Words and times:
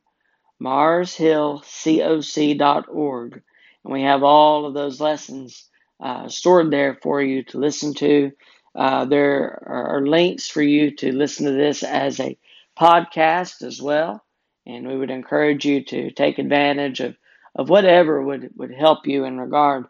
marshillcoc.org. 0.62 3.42
And 3.84 3.94
we 3.94 4.04
have 4.04 4.24
all 4.24 4.66
of 4.66 4.74
those 4.74 5.00
lessons 5.00 5.70
uh, 6.00 6.28
stored 6.28 6.72
there 6.72 6.98
for 7.02 7.22
you 7.22 7.44
to 7.44 7.58
listen 7.58 7.94
to. 7.96 8.32
Uh, 8.76 9.06
there 9.06 9.64
are 9.66 10.06
links 10.06 10.48
for 10.48 10.62
you 10.62 10.92
to 10.98 11.12
listen 11.12 11.46
to 11.46 11.54
this 11.54 11.84
as 11.84 12.20
a 12.20 12.38
podcast 12.80 13.64
as 13.64 13.82
well. 13.82 14.24
And 14.66 14.88
we 14.88 14.98
would 14.98 15.10
encourage 15.10 15.66
you 15.66 15.84
to 15.86 16.12
take 16.12 16.38
advantage 16.38 17.00
of, 17.00 17.16
of 17.56 17.70
whatever 17.70 18.22
would, 18.22 18.52
would 18.56 18.74
help 18.74 19.08
you 19.08 19.24
in 19.24 19.40
regard 19.40 19.86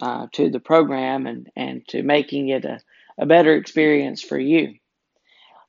uh, 0.00 0.26
to 0.32 0.50
the 0.50 0.60
program 0.60 1.26
and, 1.26 1.50
and 1.54 1.86
to 1.88 2.02
making 2.02 2.48
it 2.48 2.64
a, 2.64 2.80
a 3.18 3.26
better 3.26 3.54
experience 3.54 4.22
for 4.22 4.38
you. 4.38 4.74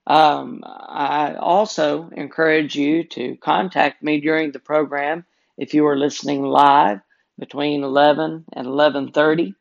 Um, 0.07 0.61
I 0.65 1.35
also 1.35 2.09
encourage 2.11 2.75
you 2.75 3.05
to 3.05 3.37
contact 3.37 4.03
me 4.03 4.19
during 4.19 4.51
the 4.51 4.59
program 4.59 5.25
if 5.57 5.73
you 5.73 5.87
are 5.87 5.97
listening 5.97 6.43
live 6.43 6.99
between 7.39 7.83
11 7.83 8.45
and 8.53 8.67
11:30 8.67 9.55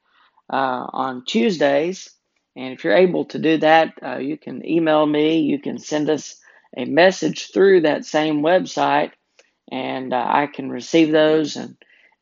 uh, 0.53 0.57
on 0.93 1.25
Tuesdays. 1.27 2.11
And 2.57 2.73
if 2.75 2.85
you're 2.85 2.97
able 2.97 3.27
to 3.27 3.39
do 3.39 3.59
that, 3.59 3.95
uh, 4.03 4.19
you 4.19 4.37
can 4.39 4.67
email 4.67 5.07
me. 5.07 5.41
You 5.41 5.61
can 5.61 5.79
send 5.79 6.11
us 6.11 6.37
a 6.77 6.85
message 6.85 7.53
through 7.53 7.83
that 7.83 8.05
same 8.05 8.43
website, 8.43 9.13
and 9.70 10.13
uh, 10.13 10.27
I 10.29 10.47
can 10.48 10.70
receive 10.70 11.13
those 11.13 11.57
and 11.57 11.77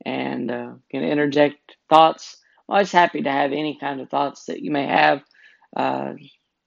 and 0.07 0.51
uh, 0.51 0.73
can 0.91 1.05
interject 1.05 1.77
thoughts. 1.89 2.37
I'm 2.69 2.75
always 2.75 2.93
happy 2.93 3.23
to 3.23 3.31
have 3.31 3.53
any 3.53 3.79
kind 3.81 4.01
of 4.01 4.11
thoughts 4.11 4.47
that 4.47 4.63
you 4.63 4.71
may 4.71 4.87
have 4.87 5.23
uh, 5.77 6.15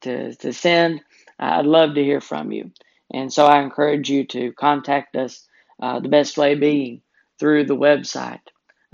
to 0.01 0.35
to 0.35 0.53
send. 0.53 1.01
I'd 1.43 1.65
love 1.65 1.95
to 1.95 2.03
hear 2.03 2.21
from 2.21 2.51
you. 2.51 2.71
And 3.11 3.31
so 3.31 3.45
I 3.45 3.61
encourage 3.61 4.09
you 4.09 4.25
to 4.27 4.51
contact 4.53 5.15
us, 5.15 5.47
uh, 5.81 5.99
the 5.99 6.09
best 6.09 6.37
way 6.37 6.55
being 6.55 7.01
through 7.39 7.65
the 7.65 7.75
website. 7.75 8.39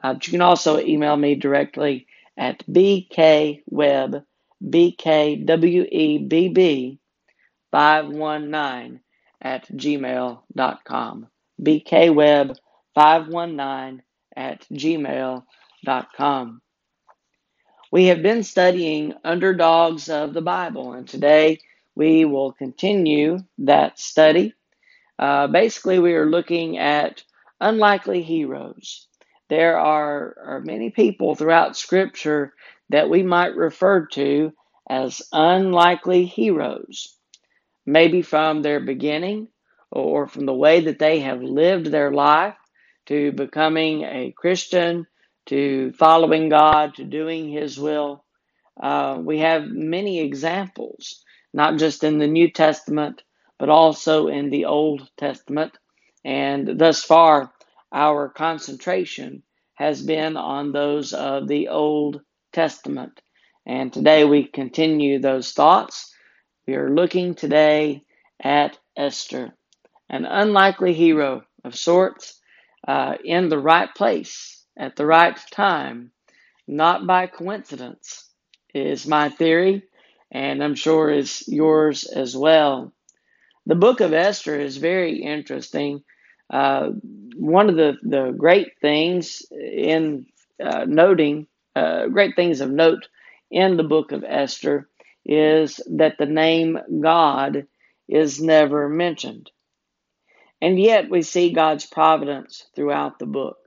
Uh, 0.02 0.14
but 0.14 0.26
you 0.28 0.32
can 0.32 0.42
also 0.42 0.80
email 0.80 1.16
me 1.16 1.36
directly 1.36 2.08
at 2.38 2.66
bkwebb, 2.68 4.24
B-K-W-E-B-B, 4.70 5.40
519 7.72 9.00
at 9.42 9.68
gmail.com. 9.68 11.28
bkwebb 11.62 12.58
519 12.96 14.04
at 14.36 14.66
gmail.com. 14.72 16.62
We 17.92 18.06
have 18.06 18.22
been 18.22 18.44
studying 18.44 19.14
underdogs 19.24 20.10
of 20.10 20.34
the 20.34 20.42
Bible, 20.42 20.94
and 20.94 21.08
today 21.08 21.60
we 22.00 22.24
will 22.24 22.54
continue 22.54 23.40
that 23.58 24.00
study. 24.00 24.54
Uh, 25.20 25.48
basically, 25.48 26.00
we 26.00 26.14
are 26.14 26.26
looking 26.26 26.78
at 26.78 27.22
unlikely 27.60 28.24
heroes. 28.24 29.06
There 29.50 29.78
are, 29.78 30.38
are 30.46 30.62
many 30.62 30.92
people 30.92 31.36
throughout 31.36 31.76
Scripture 31.76 32.54
that 32.90 33.10
we 33.10 33.22
might 33.22 33.58
refer 33.58 34.06
to 34.14 34.54
as 34.90 35.22
unlikely 35.34 36.24
heroes, 36.24 37.18
maybe 37.86 38.22
from 38.22 38.62
their 38.62 38.80
beginning 38.80 39.50
or 39.92 40.26
from 40.26 40.46
the 40.46 40.54
way 40.54 40.80
that 40.80 41.00
they 41.00 41.20
have 41.20 41.44
lived 41.44 41.88
their 41.88 42.14
life 42.14 42.56
to 43.08 43.34
becoming 43.34 44.04
a 44.04 44.34
Christian, 44.38 45.06
to 45.48 45.92
following 46.00 46.48
God, 46.48 46.96
to 46.96 47.04
doing 47.04 47.50
His 47.50 47.78
will. 47.78 48.24
Uh, 48.82 49.18
we 49.22 49.40
have 49.40 49.66
many 49.68 50.22
examples 50.22 51.26
not 51.54 51.78
just 51.78 52.04
in 52.04 52.20
the 52.20 52.28
New 52.28 52.52
Testament, 52.52 53.24
but 53.58 53.70
also 53.70 54.28
in 54.28 54.50
the 54.50 54.66
Old 54.66 55.10
Testament. 55.18 55.78
And 56.24 56.80
thus 56.80 57.04
far, 57.04 57.52
our 57.92 58.30
concentration 58.30 59.44
has 59.76 60.02
been 60.02 60.38
on 60.38 60.72
those 60.72 61.14
of 61.14 61.48
the 61.48 61.70
Old 61.70 62.22
Testament. 62.54 63.22
And 63.66 63.92
today 63.92 64.26
we 64.26 64.46
continue 64.46 65.20
those 65.20 65.52
thoughts. 65.52 66.14
We 66.68 66.76
are 66.76 66.90
looking 66.90 67.36
today 67.36 68.04
at 68.42 68.78
Esther, 68.98 69.54
an 70.10 70.26
unlikely 70.26 70.94
hero 70.94 71.44
of 71.64 71.76
sorts, 71.76 72.40
uh, 72.88 73.16
in 73.24 73.50
the 73.50 73.60
right 73.60 73.94
place 73.94 74.66
at 74.78 74.96
the 74.96 75.06
right 75.06 75.38
time, 75.52 76.12
not 76.68 77.06
by 77.06 77.28
coincidence, 77.28 78.30
is 78.74 79.08
my 79.08 79.30
theory 79.30 79.84
and 80.32 80.64
I'm 80.64 80.76
sure 80.76 81.10
it's 81.10 81.48
yours 81.48 82.04
as 82.06 82.36
well. 82.36 82.94
The 83.66 83.76
book 83.76 84.00
of 84.02 84.14
Esther 84.14 84.60
is 84.60 84.78
very 84.78 85.22
interesting. 85.22 86.04
Uh, 86.50 86.90
one 87.36 87.70
of 87.70 87.76
the, 87.76 87.98
the 88.02 88.34
great 88.36 88.80
things 88.82 89.44
in 89.52 90.26
uh, 90.64 90.86
noting, 90.88 91.48
uh, 91.76 92.08
great 92.08 92.36
things 92.36 92.62
of 92.62 92.72
note 92.72 93.08
in 93.52 93.78
the 93.78 93.84
book 93.84 94.12
of 94.12 94.24
Esther 94.24 94.90
is 95.26 95.80
that 95.98 96.18
the 96.18 96.26
name 96.26 96.78
God 97.02 97.68
is 98.08 98.42
never 98.42 98.90
mentioned. 98.90 99.52
And 100.62 100.80
yet 100.80 101.10
we 101.10 101.22
see 101.22 101.54
God's 101.54 101.86
providence 101.86 102.66
throughout 102.76 103.20
the 103.20 103.26
book. 103.26 103.58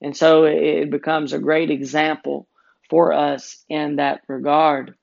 And 0.00 0.16
so 0.16 0.44
it 0.44 0.90
becomes 0.90 1.32
a 1.32 1.38
great 1.38 1.70
example 1.70 2.48
for 2.90 3.12
us 3.12 3.64
in 3.68 3.96
that 3.96 4.22
regard. 4.28 4.94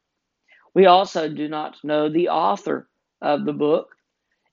We 0.73 0.85
also 0.85 1.29
do 1.29 1.47
not 1.47 1.77
know 1.83 2.09
the 2.09 2.29
author 2.29 2.87
of 3.21 3.45
the 3.45 3.53
book. 3.53 3.95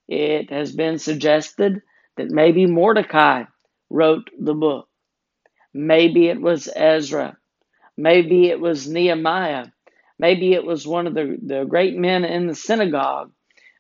It 0.09 0.51
has 0.51 0.73
been 0.73 0.99
suggested 0.99 1.83
that 2.17 2.31
maybe 2.31 2.67
Mordecai 2.67 3.45
wrote 3.91 4.31
the 4.39 4.55
book. 4.55 4.89
Maybe 5.75 6.29
it 6.29 6.41
was 6.41 6.69
Ezra. 6.75 7.37
Maybe 7.97 8.49
it 8.49 8.61
was 8.61 8.89
Nehemiah. 8.89 9.67
Maybe 10.19 10.55
it 10.55 10.65
was 10.65 10.87
one 10.87 11.07
of 11.07 11.15
the, 11.15 11.39
the 11.43 11.65
great 11.65 11.97
men 11.97 12.25
in 12.25 12.47
the 12.47 12.55
synagogue. 12.55 13.33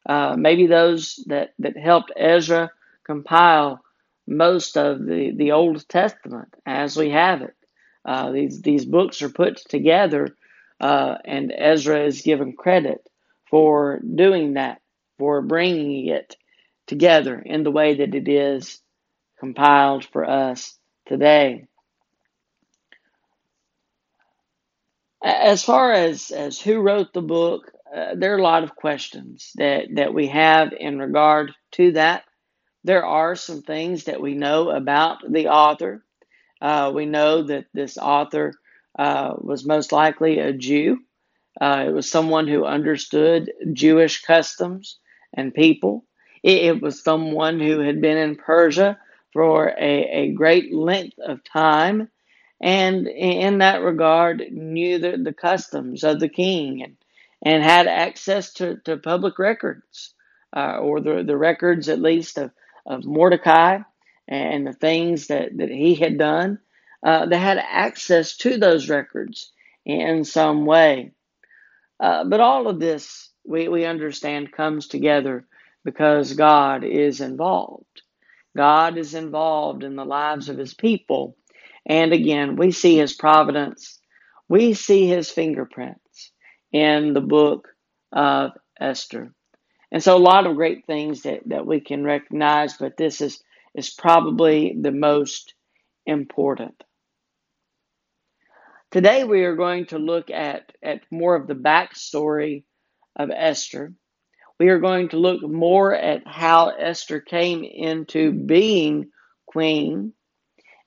Uh, 0.07 0.37
maybe 0.39 0.67
those 0.67 1.23
that, 1.27 1.55
that 1.59 1.77
helped 1.77 2.13
Ezra 2.17 2.71
compile 3.05 3.81
most 4.27 4.77
of 4.77 5.05
the, 5.05 5.33
the 5.37 5.53
Old 5.53 5.89
Testament 5.89 6.55
as 6.67 6.97
we 6.97 7.11
have 7.11 7.43
it. 7.43 7.55
Uh, 8.05 8.31
these, 8.31 8.61
these 8.61 8.85
books 8.85 9.23
are 9.23 9.29
put 9.29 9.57
together 9.69 10.29
uh, 10.81 11.17
and 11.25 11.53
Ezra 11.57 12.05
is 12.05 12.23
given 12.23 12.53
credit 12.53 13.07
for 13.51 14.01
doing 14.01 14.55
that, 14.55 14.81
for 15.19 15.43
bringing 15.43 16.07
it 16.09 16.37
together 16.87 17.39
in 17.39 17.63
the 17.63 17.71
way 17.71 17.97
that 17.97 18.15
it 18.15 18.29
is 18.29 18.81
compiled 19.39 20.05
for 20.05 20.29
us 20.29 20.79
today. 21.07 21.67
As 25.23 25.65
far 25.65 25.93
as, 25.93 26.31
as 26.31 26.61
who 26.61 26.81
wrote 26.81 27.13
the 27.13 27.23
book, 27.23 27.73
uh, 27.95 28.15
there 28.17 28.35
are 28.35 28.39
a 28.39 28.43
lot 28.43 28.63
of 28.63 28.77
questions 28.77 29.53
that, 29.57 29.87
that 29.95 30.15
we 30.15 30.29
have 30.29 30.73
in 30.79 30.99
regard 30.99 31.53
to 31.73 31.93
that. 31.93 32.25
There 32.85 33.05
are 33.05 33.35
some 33.35 33.63
things 33.63 34.05
that 34.05 34.21
we 34.21 34.35
know 34.35 34.71
about 34.71 35.19
the 35.29 35.49
author. 35.49 36.05
Uh, 36.61 36.93
we 36.95 37.07
know 37.07 37.43
that 37.45 37.67
this 37.73 37.99
author 37.99 38.53
uh, 38.99 39.35
was 39.39 39.65
most 39.65 39.93
likely 39.93 40.39
a 40.39 40.53
Jew. 40.53 40.99
Uh, 41.61 41.85
it 41.89 41.91
was 41.91 42.11
someone 42.11 42.49
who 42.49 42.65
understood 42.65 43.53
Jewish 43.73 44.23
customs 44.23 44.99
and 45.35 45.55
people. 45.55 46.05
It, 46.43 46.65
it, 46.65 46.83
was 46.83 47.03
someone 47.03 47.61
who 47.61 47.81
had 47.81 48.01
been 48.01 48.19
in 48.19 48.37
Persia 48.37 48.99
for 49.33 49.69
a, 49.69 50.05
a 50.05 50.33
great 50.33 50.75
length 50.75 51.19
of 51.19 51.45
time 51.45 52.09
and 52.61 53.07
in 53.07 53.59
that 53.59 53.83
regard 53.83 54.43
knew 54.51 54.99
the, 54.99 55.19
the 55.23 55.33
customs 55.33 56.05
of 56.05 56.21
the 56.21 56.29
king 56.29 56.83
and, 56.83 56.97
and 57.43 57.63
had 57.63 57.87
access 57.87 58.55
to, 58.55 58.77
to 58.85 58.97
public 58.97 59.39
records 59.39 60.15
uh, 60.57 60.79
or 60.79 61.01
the, 61.01 61.23
the 61.23 61.37
records 61.37 61.89
at 61.89 62.01
least 62.01 62.39
of, 62.39 62.51
of 62.87 63.05
Mordecai 63.05 63.81
and 64.27 64.67
the 64.67 64.73
things 64.73 65.27
that, 65.27 65.57
that 65.59 65.69
he 65.69 65.95
had 65.95 66.19
done 66.19 66.59
uh, 67.05 67.27
they 67.27 67.39
had 67.39 67.59
access 67.59 68.37
to 68.39 68.59
those 68.59 68.89
records 68.89 69.53
in 69.85 70.25
some 70.25 70.67
way. 70.67 71.13
Uh, 72.01 72.25
but 72.25 72.41
all 72.41 72.69
of 72.69 72.81
this, 72.81 73.31
we, 73.45 73.69
we 73.69 73.85
understand, 73.85 74.53
comes 74.53 74.89
together 74.89 75.47
because 75.85 76.33
God 76.35 76.85
is 76.85 77.21
involved. 77.21 78.03
God 78.57 78.99
is 78.99 79.15
involved 79.15 79.85
in 79.85 79.97
the 79.97 80.05
lives 80.05 80.49
of 80.49 80.59
his 80.59 80.75
people. 80.75 81.37
And 81.87 82.13
again, 82.13 82.57
we 82.57 82.73
see 82.73 82.97
his 82.97 83.13
providence, 83.13 83.99
we 84.49 84.75
see 84.75 85.07
his 85.07 85.31
fingerprints 85.31 86.33
in 86.73 87.15
the 87.15 87.21
book 87.21 87.69
of 88.13 88.53
Esther. 88.81 89.33
And 89.93 90.03
so, 90.03 90.17
a 90.17 90.19
lot 90.19 90.47
of 90.47 90.57
great 90.57 90.87
things 90.87 91.23
that, 91.23 91.41
that 91.47 91.67
we 91.67 91.81
can 91.81 92.05
recognize, 92.05 92.77
but 92.77 92.97
this 92.97 93.21
is, 93.21 93.43
is 93.75 93.91
probably 93.91 94.77
the 94.81 94.91
most 94.91 95.55
important. 96.07 96.83
Today, 98.93 99.25
we 99.25 99.45
are 99.45 99.57
going 99.57 99.87
to 99.87 99.99
look 99.99 100.31
at, 100.31 100.73
at 100.83 101.03
more 101.11 101.35
of 101.35 101.47
the 101.47 101.55
backstory 101.55 102.65
of 103.17 103.31
Esther. 103.31 103.93
We 104.59 104.69
are 104.69 104.79
going 104.79 105.11
to 105.11 105.19
look 105.19 105.43
more 105.43 105.95
at 105.95 106.27
how 106.27 106.69
Esther 106.71 107.21
came 107.21 107.65
into 107.65 108.33
being 108.33 109.11
queen. 109.47 110.15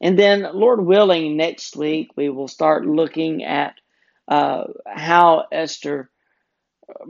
And 0.02 0.18
then, 0.18 0.48
Lord 0.54 0.84
willing, 0.84 1.38
next 1.38 1.76
week 1.76 2.10
we 2.16 2.30
will 2.30 2.48
start 2.48 2.88
looking 2.88 3.44
at 3.44 3.76
uh, 4.28 4.64
how 4.88 5.46
Esther 5.52 6.10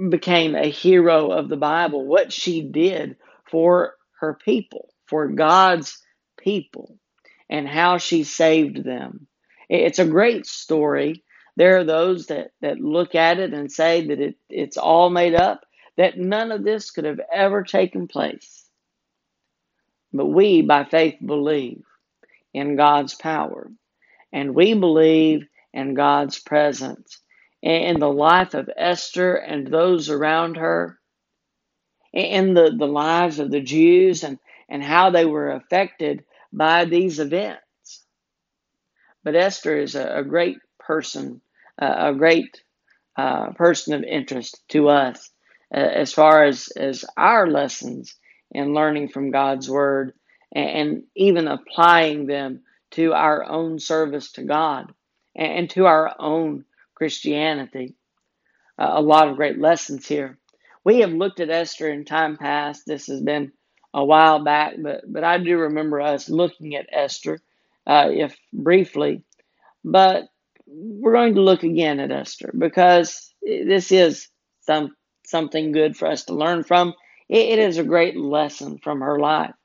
became 0.10 0.56
a 0.56 0.70
hero 0.70 1.32
of 1.32 1.50
the 1.50 1.58
Bible, 1.58 2.06
what 2.06 2.34
she 2.34 2.64
did 2.64 3.18
for 3.50 3.96
her 4.20 4.34
people, 4.34 4.94
for 5.08 5.30
God's 5.30 6.02
people, 6.38 6.98
and 7.50 7.68
how 7.68 8.00
she 8.00 8.26
saved 8.26 8.84
them. 8.84 9.29
It's 9.70 10.00
a 10.00 10.06
great 10.06 10.48
story. 10.48 11.24
There 11.56 11.78
are 11.78 11.84
those 11.84 12.28
that, 12.28 12.52
that 12.62 12.80
look 12.80 13.16
at 13.16 13.40
it 13.40 13.54
and 13.54 13.72
say 13.72 14.08
that 14.08 14.20
it, 14.20 14.36
it's 14.50 14.78
all 14.78 15.10
made 15.10 15.36
up, 15.36 15.62
that 15.98 16.18
none 16.18 16.52
of 16.52 16.64
this 16.64 16.92
could 16.92 17.06
have 17.06 17.22
ever 17.34 17.64
taken 17.64 18.08
place. 18.08 18.66
But 20.14 20.28
we, 20.28 20.62
by 20.64 20.86
faith, 20.86 21.18
believe 21.26 21.84
in 22.54 22.78
God's 22.78 23.16
power, 23.16 23.72
and 24.34 24.56
we 24.56 24.74
believe 24.74 25.48
in 25.74 25.94
God's 25.94 26.40
presence 26.40 27.20
in 27.62 28.00
the 28.00 28.12
life 28.12 28.54
of 28.54 28.70
Esther 28.76 29.36
and 29.36 29.68
those 29.68 30.10
around 30.10 30.58
her, 30.58 30.98
in 32.14 32.54
the, 32.54 32.74
the 32.78 32.88
lives 32.88 33.40
of 33.40 33.52
the 33.52 33.62
Jews 33.62 34.24
and, 34.24 34.40
and 34.70 34.84
how 34.84 35.12
they 35.12 35.26
were 35.26 35.52
affected 35.52 36.24
by 36.52 36.86
these 36.86 37.20
events. 37.20 37.62
But 39.30 39.36
Esther 39.36 39.78
is 39.78 39.94
a, 39.94 40.22
a 40.22 40.24
great 40.24 40.58
person, 40.80 41.40
uh, 41.80 41.94
a 42.00 42.14
great 42.16 42.64
uh, 43.16 43.52
person 43.52 43.94
of 43.94 44.04
interest 44.04 44.60
to 44.70 44.90
us 44.90 45.30
uh, 45.72 45.78
as 45.78 46.12
far 46.12 46.46
as, 46.46 46.70
as 46.70 47.06
our 47.16 47.46
lessons 47.46 48.16
in 48.50 48.74
learning 48.74 49.10
from 49.10 49.30
God's 49.30 49.70
Word 49.70 50.14
and, 50.52 50.70
and 50.70 51.04
even 51.16 51.48
applying 51.48 52.26
them 52.26 52.64
to 52.94 53.14
our 53.14 53.44
own 53.44 53.78
service 53.78 54.32
to 54.32 54.42
God 54.42 54.92
and, 55.36 55.52
and 55.60 55.70
to 55.70 55.86
our 55.86 56.16
own 56.18 56.66
Christianity. 56.96 57.94
A 58.80 59.00
lot 59.00 59.28
of 59.28 59.36
great 59.36 59.60
lessons 59.60 60.08
here. 60.08 60.40
We 60.84 61.02
have 61.02 61.14
looked 61.14 61.40
at 61.40 61.52
Esther 61.52 61.88
in 61.88 62.04
time 62.04 62.36
past. 62.36 62.88
This 62.88 63.06
has 63.06 63.22
been 63.22 63.52
a 63.94 64.04
while 64.04 64.44
back, 64.44 64.74
but 64.82 65.04
but 65.08 65.24
I 65.24 65.38
do 65.38 65.56
remember 65.56 66.02
us 66.02 66.30
looking 66.30 66.76
at 66.76 66.90
Esther, 66.92 67.40
uh, 67.90 68.10
if 68.12 68.38
briefly. 68.54 69.24
But 69.86 70.26
we're 70.68 71.14
going 71.14 71.36
to 71.36 71.42
look 71.42 71.64
again 71.64 72.00
at 72.00 72.12
Esther 72.12 72.54
because 72.58 73.34
this 73.44 73.92
is 73.92 74.30
some 74.62 74.96
something 75.26 75.74
good 75.74 75.98
for 75.98 76.08
us 76.10 76.26
to 76.26 76.36
learn 76.36 76.64
from. 76.64 76.94
it, 77.30 77.50
it 77.52 77.60
is 77.60 77.80
a 77.80 77.86
great 77.86 78.18
lesson 78.18 78.80
from 78.84 79.02
her 79.02 79.20
life, 79.20 79.56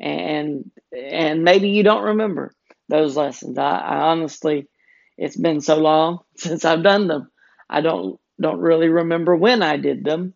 and 0.00 0.70
and 0.96 1.44
maybe 1.44 1.70
you 1.70 1.82
don't 1.84 2.04
remember 2.04 2.54
those 2.88 3.16
lessons. 3.16 3.58
I, 3.58 3.78
I 3.78 3.96
honestly 4.10 4.68
it's 5.18 5.36
been 5.36 5.60
so 5.60 5.76
long 5.78 6.20
since 6.36 6.64
I've 6.64 6.82
done 6.84 7.08
them. 7.08 7.30
I 7.70 7.82
don't 7.82 8.20
don't 8.40 8.60
really 8.60 8.88
remember 8.88 9.36
when 9.36 9.62
I 9.62 9.78
did 9.78 10.04
them, 10.04 10.34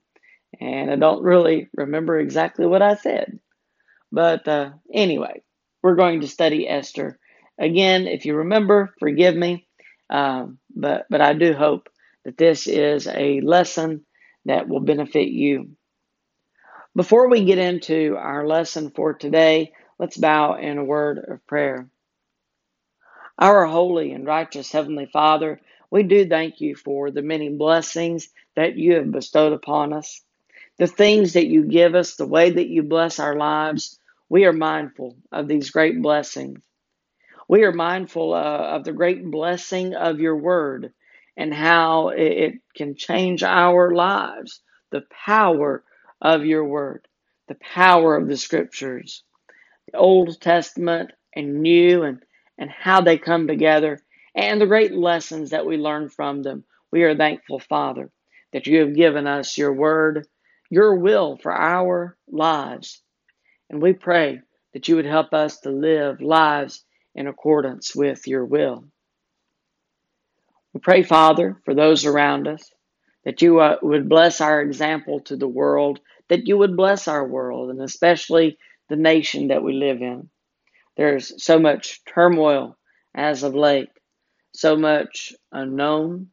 and 0.61 0.91
I 0.91 0.96
don't 0.96 1.23
really 1.25 1.69
remember 1.76 2.19
exactly 2.19 2.67
what 2.67 2.82
I 2.82 2.96
said. 2.96 3.41
But 4.12 4.49
uh, 4.49 4.73
anyway, 4.93 5.43
we're 5.82 5.96
going 5.96 6.23
to 6.23 6.29
study 6.29 6.69
Esther 6.69 7.19
again. 7.58 8.06
If 8.08 8.26
you 8.26 8.36
remember, 8.36 8.94
forgive 9.00 9.36
me, 9.36 9.66
um, 10.10 10.58
but 10.74 11.06
but 11.10 11.20
I 11.22 11.34
do 11.34 11.54
hope 11.54 11.88
that 12.24 12.38
this 12.38 12.66
is 12.68 13.06
a 13.08 13.40
lesson 13.42 14.04
that 14.46 14.68
will 14.68 14.80
benefit 14.80 15.28
you. 15.28 15.70
Before 16.96 17.30
we 17.30 17.44
get 17.46 17.58
into 17.58 18.16
our 18.18 18.46
lesson 18.46 18.90
for 18.90 19.14
today, 19.14 19.72
let's 19.98 20.18
bow 20.18 20.56
in 20.56 20.78
a 20.78 20.84
word 20.84 21.18
of 21.28 21.46
prayer. 21.48 21.88
Our 23.38 23.66
holy 23.66 24.12
and 24.12 24.26
righteous 24.26 24.72
Heavenly 24.72 25.06
Father, 25.12 25.60
we 25.90 26.04
do 26.04 26.28
thank 26.28 26.60
you 26.60 26.76
for 26.76 27.10
the 27.10 27.22
many 27.22 27.50
blessings 27.50 28.30
that 28.56 28.76
you 28.76 28.94
have 28.96 29.12
bestowed 29.12 29.52
upon 29.52 29.92
us, 29.92 30.22
the 30.78 30.86
things 30.88 31.34
that 31.34 31.46
you 31.48 31.64
give 31.66 31.94
us, 31.94 32.16
the 32.16 32.26
way 32.26 32.50
that 32.50 32.68
you 32.68 32.82
bless 32.84 33.20
our 33.20 33.36
lives. 33.36 33.98
We 34.28 34.46
are 34.46 34.52
mindful 34.54 35.16
of 35.32 35.48
these 35.48 35.70
great 35.70 36.02
blessings. 36.02 36.58
We 37.49 37.64
are 37.64 37.73
mindful 37.73 38.35
uh, 38.35 38.76
of 38.76 38.85
the 38.85 38.93
great 38.93 39.31
blessing 39.31 39.94
of 39.94 40.20
your 40.20 40.37
word 40.37 40.93
and 41.37 41.52
how 41.52 42.08
it 42.08 42.55
can 42.76 42.94
change 42.96 43.43
our 43.43 43.94
lives. 43.94 44.61
The 44.91 45.05
power 45.26 45.85
of 46.20 46.44
your 46.44 46.64
word, 46.64 47.06
the 47.49 47.56
power 47.56 48.17
of 48.17 48.29
the 48.29 48.37
scriptures, 48.37 49.25
the 49.91 49.99
Old 49.99 50.41
Testament 50.41 51.11
and 51.35 51.61
New, 51.62 52.02
and 52.05 52.20
and 52.56 52.70
how 52.70 53.00
they 53.00 53.19
come 53.19 53.46
together 53.46 53.99
and 54.35 54.61
the 54.61 54.67
great 54.67 54.94
lessons 54.94 55.51
that 55.51 55.67
we 55.67 55.77
learn 55.77 56.08
from 56.08 56.43
them. 56.43 56.65
We 56.91 57.03
are 57.03 57.17
thankful, 57.17 57.58
Father, 57.58 58.10
that 58.53 58.67
you 58.67 58.81
have 58.81 58.94
given 58.94 59.27
us 59.27 59.58
your 59.58 59.72
word, 59.72 60.27
your 60.70 60.96
will 60.96 61.36
for 61.36 61.53
our 61.53 62.17
lives. 62.29 63.03
And 63.70 63.82
we 63.82 63.93
pray 63.93 64.41
that 64.72 64.89
you 64.89 64.96
would 64.96 65.06
help 65.06 65.34
us 65.34 65.60
to 65.60 65.70
live 65.70 66.20
lives 66.20 66.84
in 67.14 67.26
accordance 67.26 67.94
with 67.94 68.26
your 68.26 68.44
will. 68.44 68.84
We 70.72 70.80
pray, 70.80 71.02
Father, 71.02 71.60
for 71.64 71.74
those 71.74 72.04
around 72.04 72.48
us, 72.48 72.68
that 73.24 73.42
you 73.42 73.60
uh, 73.60 73.76
would 73.82 74.08
bless 74.08 74.40
our 74.40 74.60
example 74.60 75.20
to 75.20 75.36
the 75.36 75.48
world, 75.48 76.00
that 76.28 76.46
you 76.46 76.58
would 76.58 76.76
bless 76.76 77.08
our 77.08 77.26
world, 77.26 77.70
and 77.70 77.80
especially 77.80 78.58
the 78.88 78.96
nation 78.96 79.48
that 79.48 79.62
we 79.62 79.72
live 79.74 80.02
in. 80.02 80.28
There's 80.96 81.42
so 81.42 81.58
much 81.58 82.02
turmoil 82.04 82.76
as 83.14 83.42
of 83.42 83.54
late, 83.54 83.90
so 84.52 84.76
much 84.76 85.32
unknown, 85.52 86.28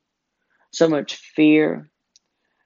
so 0.72 0.88
much 0.88 1.16
fear, 1.16 1.90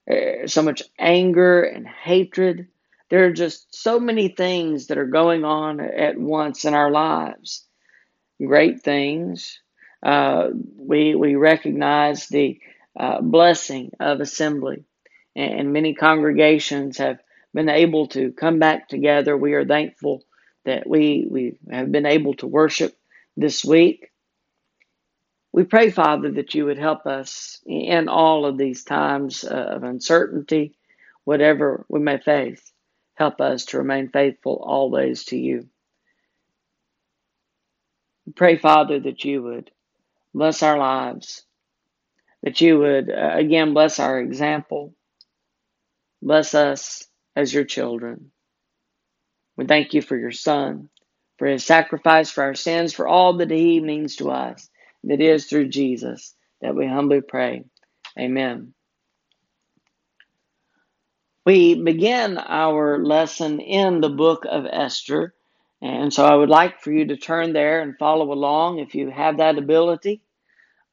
eh, 0.08 0.48
so 0.48 0.62
much 0.62 0.82
anger 1.00 1.64
and 1.64 1.88
hatred. 1.88 2.68
There 3.10 3.26
are 3.26 3.34
just 3.34 3.74
so 3.76 4.00
many 4.00 4.30
things 4.30 4.88
that 4.88 4.98
are 4.98 5.06
going 5.06 5.44
on 5.44 5.80
at 5.80 6.18
once 6.18 6.66
in 6.66 6.74
our 6.74 6.92
lives. 6.92 7.66
Great 8.44 8.82
things. 8.82 9.60
Uh, 10.04 10.50
we 10.78 11.16
we 11.16 11.36
recognize 11.36 12.28
the 12.28 12.60
uh, 13.00 13.22
blessing 13.22 13.92
of 14.00 14.20
assembly, 14.20 14.84
and 15.36 15.74
many 15.74 15.96
congregations 15.96 16.98
have 16.98 17.20
been 17.54 17.70
able 17.70 18.08
to 18.10 18.32
come 18.34 18.60
back 18.60 18.90
together. 18.90 19.38
We 19.38 19.54
are 19.54 19.66
thankful 19.66 20.24
that 20.66 20.88
we, 20.88 21.26
we 21.30 21.60
have 21.72 21.92
been 21.92 22.06
able 22.06 22.34
to 22.36 22.48
worship 22.48 22.96
this 23.38 23.64
week. 23.64 24.12
We 25.54 25.64
pray, 25.64 25.90
Father, 25.90 26.32
that 26.34 26.54
you 26.54 26.66
would 26.66 26.78
help 26.78 27.06
us 27.06 27.62
in 27.66 28.10
all 28.10 28.46
of 28.46 28.58
these 28.58 28.84
times 28.84 29.44
of 29.46 29.84
uncertainty, 29.84 30.78
whatever 31.24 31.86
we 31.88 32.00
may 32.02 32.18
face. 32.20 32.62
Help 33.16 33.40
us 33.40 33.66
to 33.66 33.78
remain 33.78 34.10
faithful 34.10 34.62
always 34.66 35.24
to 35.26 35.38
you. 35.38 35.68
We 38.26 38.34
pray, 38.34 38.58
Father, 38.58 39.00
that 39.02 39.26
you 39.26 39.44
would 39.44 39.72
bless 40.34 40.64
our 40.64 40.78
lives, 40.78 41.44
that 42.44 42.62
you 42.62 42.80
would, 42.80 43.12
uh, 43.12 43.34
again, 43.36 43.74
bless 43.74 44.00
our 44.00 44.20
example, 44.20 44.96
bless 46.22 46.56
us 46.56 47.06
as 47.36 47.54
your 47.54 47.66
children. 47.66 48.32
We 49.58 49.66
thank 49.66 49.94
you 49.94 50.02
for 50.02 50.18
your 50.18 50.32
Son, 50.32 50.90
for 51.40 51.48
his 51.48 51.66
sacrifice 51.66 52.32
for 52.32 52.44
our 52.44 52.56
sins, 52.56 52.94
for 52.94 53.08
all 53.08 53.38
that 53.38 53.52
he 53.52 53.82
means 53.82 54.18
to 54.18 54.32
us. 54.32 54.70
That 55.06 55.22
is 55.22 55.48
through 55.48 55.70
Jesus 55.70 56.36
that 56.62 56.76
we 56.76 56.88
humbly 56.88 57.22
pray. 57.22 57.66
Amen. 58.20 58.74
We 61.46 61.76
begin 61.76 62.40
our 62.40 63.04
lesson 63.06 63.62
in 63.62 64.02
the 64.02 64.10
book 64.10 64.46
of 64.50 64.66
Esther. 64.66 65.35
And 65.82 66.14
so 66.14 66.26
I 66.26 66.36
would 66.36 66.50
like 66.50 66.82
for 66.82 66.92
you 66.92 67.06
to 67.08 67.18
turn 67.18 67.54
there 67.54 67.82
and 67.82 67.98
follow 67.98 68.32
along 68.32 68.80
if 68.80 68.96
you 68.96 69.10
have 69.10 69.38
that 69.38 69.58
ability. 69.58 70.22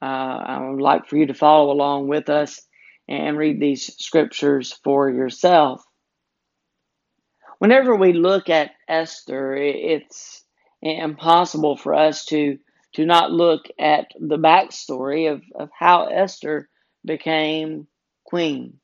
Uh, 0.00 0.04
I 0.04 0.70
would 0.70 0.82
like 0.82 1.08
for 1.08 1.16
you 1.16 1.26
to 1.26 1.34
follow 1.34 1.72
along 1.72 2.08
with 2.08 2.28
us 2.28 2.60
and 3.08 3.38
read 3.38 3.60
these 3.60 3.94
scriptures 3.96 4.72
for 4.84 5.10
yourself. 5.10 5.84
Whenever 7.58 7.94
we 7.94 8.12
look 8.12 8.48
at 8.48 8.72
Esther, 8.88 9.54
it's 9.54 10.44
impossible 10.82 11.76
for 11.76 11.94
us 11.94 12.24
to 12.26 12.58
to 12.94 13.06
not 13.06 13.32
look 13.32 13.68
at 13.78 14.08
the 14.20 14.36
backstory 14.36 15.32
of, 15.32 15.42
of 15.54 15.70
how 15.78 16.06
Esther 16.06 16.68
became 17.06 17.86
queen 18.24 18.74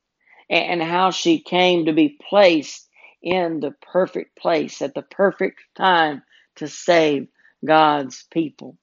and 0.49 0.83
how 0.83 1.11
she 1.11 1.41
came 1.41 1.85
to 1.85 1.93
be 1.93 2.19
placed 2.29 2.88
in 3.23 3.61
the 3.61 3.73
perfect 3.83 4.37
place 4.37 4.83
at 4.83 4.95
the 4.95 5.03
perfect 5.03 5.61
time 5.77 6.23
to 6.57 6.69
save 6.69 7.29
God's 7.65 8.25
people. 8.31 8.77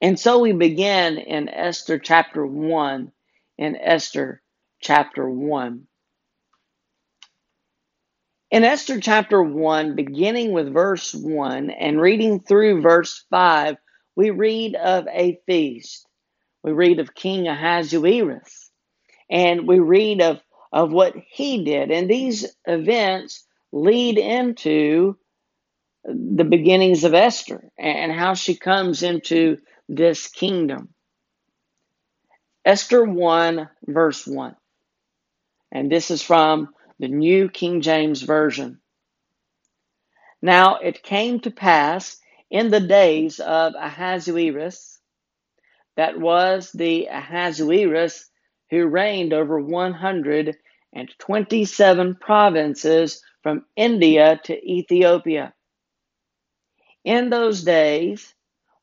And 0.00 0.18
so 0.18 0.40
we 0.40 0.52
begin 0.52 1.18
in 1.18 1.48
Esther 1.48 1.98
chapter 1.98 2.44
1, 2.44 3.12
in 3.58 3.76
Esther 3.76 4.42
chapter 4.80 5.28
1. 5.28 5.86
In 8.50 8.64
Esther 8.64 9.00
chapter 9.00 9.42
1, 9.42 9.96
beginning 9.96 10.52
with 10.52 10.72
verse 10.72 11.12
1 11.12 11.70
and 11.70 12.00
reading 12.00 12.40
through 12.40 12.82
verse 12.82 13.24
5, 13.30 13.76
we 14.16 14.30
read 14.30 14.76
of 14.76 15.08
a 15.08 15.38
feast. 15.46 16.06
We 16.62 16.72
read 16.72 17.00
of 17.00 17.14
King 17.14 17.48
Ahasuerus, 17.48 18.70
and 19.28 19.66
we 19.66 19.80
read 19.80 20.22
of, 20.22 20.40
of 20.74 20.92
what 20.92 21.14
he 21.30 21.64
did. 21.64 21.92
And 21.92 22.10
these 22.10 22.44
events 22.66 23.46
lead 23.70 24.18
into 24.18 25.16
the 26.04 26.44
beginnings 26.44 27.04
of 27.04 27.14
Esther 27.14 27.70
and 27.78 28.10
how 28.10 28.34
she 28.34 28.56
comes 28.56 29.04
into 29.04 29.58
this 29.88 30.26
kingdom. 30.26 30.88
Esther 32.64 33.04
1, 33.04 33.70
verse 33.86 34.26
1. 34.26 34.56
And 35.70 35.92
this 35.92 36.10
is 36.10 36.22
from 36.22 36.70
the 36.98 37.08
New 37.08 37.48
King 37.48 37.80
James 37.80 38.22
Version. 38.22 38.80
Now 40.42 40.78
it 40.78 41.04
came 41.04 41.38
to 41.40 41.52
pass 41.52 42.18
in 42.50 42.70
the 42.70 42.80
days 42.80 43.38
of 43.38 43.74
Ahasuerus, 43.78 44.98
that 45.96 46.18
was 46.18 46.72
the 46.72 47.06
Ahasuerus 47.06 48.28
who 48.70 48.86
reigned 48.86 49.32
over 49.32 49.60
127 49.60 52.16
provinces 52.16 53.22
from 53.42 53.64
India 53.76 54.40
to 54.44 54.64
Ethiopia. 54.64 55.52
In 57.04 57.30
those 57.30 57.62
days, 57.62 58.34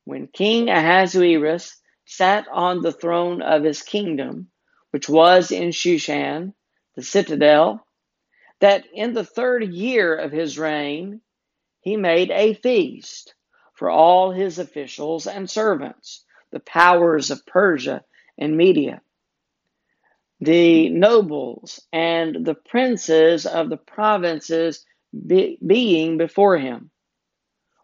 when 0.04 0.28
King 0.28 0.68
Ahasuerus 0.68 1.80
sat 2.04 2.46
on 2.48 2.82
the 2.82 2.92
throne 2.92 3.42
of 3.42 3.64
his 3.64 3.82
kingdom, 3.82 4.50
which 4.90 5.08
was 5.08 5.50
in 5.50 5.70
Shushan, 5.70 6.54
the 6.94 7.02
citadel, 7.02 7.86
that 8.60 8.84
in 8.92 9.14
the 9.14 9.24
third 9.24 9.64
year 9.64 10.14
of 10.14 10.30
his 10.30 10.58
reign 10.58 11.20
he 11.80 11.96
made 11.96 12.30
a 12.30 12.54
feast 12.54 13.34
for 13.74 13.90
all 13.90 14.30
his 14.30 14.58
officials 14.58 15.26
and 15.26 15.50
servants, 15.50 16.24
the 16.52 16.60
powers 16.60 17.30
of 17.30 17.46
Persia 17.46 18.04
and 18.38 18.56
Media, 18.56 19.00
the 20.42 20.90
nobles 20.90 21.80
and 21.92 22.44
the 22.46 22.54
princes 22.56 23.46
of 23.46 23.70
the 23.70 23.78
provinces 23.78 24.84
be, 25.26 25.58
being 25.66 26.18
before 26.18 26.58
him 26.58 26.90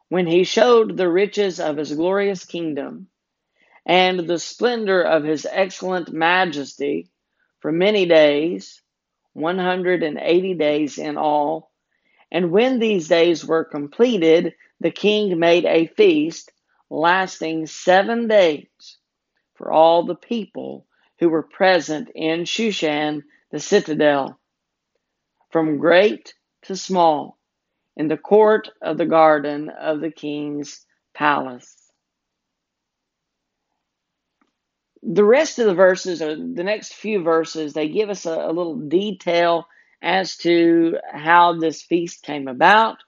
when 0.08 0.26
he 0.26 0.44
showed 0.44 0.96
the 0.96 1.08
riches 1.08 1.60
of 1.60 1.76
his 1.76 1.94
glorious 1.94 2.44
kingdom 2.44 3.08
and 3.86 4.20
the 4.20 4.40
splendor 4.40 5.02
of 5.02 5.24
his 5.24 5.46
excellent 5.50 6.12
majesty 6.12 7.10
for 7.60 7.72
many 7.72 8.06
days, 8.06 8.82
180 9.34 10.54
days 10.54 10.98
in 10.98 11.16
all. 11.16 11.70
And 12.32 12.50
when 12.52 12.80
these 12.80 13.08
days 13.08 13.46
were 13.46 13.64
completed, 13.64 14.54
the 14.80 14.90
king 14.90 15.38
made 15.38 15.66
a 15.66 15.86
feast 15.86 16.52
lasting 16.90 17.66
seven 17.66 18.28
days 18.28 18.66
for 19.54 19.72
all 19.72 20.04
the 20.04 20.16
people 20.16 20.88
who 21.20 21.28
were 21.28 21.42
present 21.42 22.10
in 22.14 22.44
Shushan, 22.44 23.22
the 23.50 23.60
citadel, 23.60 24.38
from 25.50 25.78
great 25.78 26.34
to 26.62 26.76
small 26.76 27.38
in 27.96 28.08
the 28.08 28.16
court 28.16 28.70
of 28.82 28.98
the 28.98 29.06
garden 29.06 29.70
of 29.70 30.00
the 30.00 30.10
king's 30.10 30.84
palace. 31.14 31.76
The 35.02 35.25
rest 35.25 35.58
of 35.58 35.66
the 35.66 35.75
verses, 35.75 36.22
or 36.22 36.37
the 36.37 36.64
next 36.64 36.94
few 36.94 37.22
verses, 37.22 37.72
they 37.72 37.88
give 37.88 38.10
us 38.10 38.26
a, 38.26 38.32
a 38.32 38.52
little 38.52 38.76
detail 38.76 39.66
as 40.02 40.37
to 40.38 40.96
how 41.12 41.58
this 41.58 41.82
feast 41.82 42.22
came 42.22 42.48
about, 42.48 42.98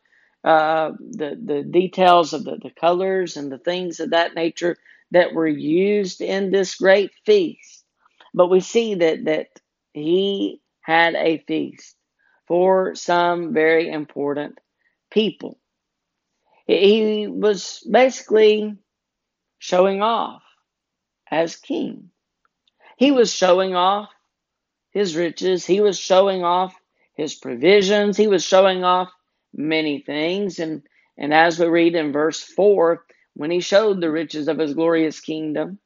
uh, 0.45 0.93
the 0.99 1.38
the 1.45 1.62
details 1.62 2.33
of 2.33 2.45
the, 2.45 2.59
the 2.62 2.71
colors 2.71 3.37
and 3.37 3.52
the 3.52 3.59
things 3.59 4.00
of 4.00 4.11
that 4.11 4.35
nature 4.35 4.76
that 5.11 5.35
were 5.35 5.49
used 5.49 6.21
in 6.21 6.50
this 6.50 6.76
great 6.76 7.11
feast. 7.26 7.80
But 8.35 8.49
we 8.51 8.61
see 8.61 8.97
that 8.97 9.25
that 9.27 9.49
he 9.95 10.63
had 10.83 11.15
a 11.15 11.39
feast 11.47 11.97
for 12.49 12.95
some 12.95 13.55
very 13.55 13.91
important 13.91 14.59
people. 15.13 15.59
He 16.67 17.27
was 17.29 17.87
basically 17.91 18.77
showing 19.59 20.03
off 20.03 20.43
as 21.31 21.57
king. 21.57 22.11
He 22.99 23.13
was 23.13 23.33
showing 23.33 23.75
off 23.77 24.11
his 24.93 25.17
riches. 25.17 25.67
He 25.67 25.81
was 25.81 25.99
showing 25.99 26.45
off 26.45 26.75
his 27.15 27.35
provisions. 27.35 28.17
He 28.17 28.29
was 28.29 28.45
showing 28.45 28.85
off 28.85 29.11
many 29.55 30.01
things. 30.01 30.59
And, 30.59 30.83
and 31.19 31.35
as 31.35 31.59
we 31.59 31.67
read 31.67 31.95
in 31.97 32.13
verse 32.13 32.41
4, 32.43 33.05
when 33.35 33.51
he 33.51 33.61
showed 33.61 34.01
the 34.01 34.11
riches 34.11 34.49
of 34.49 34.59
his 34.59 34.75
glorious 34.75 35.21
kingdom, 35.21 35.79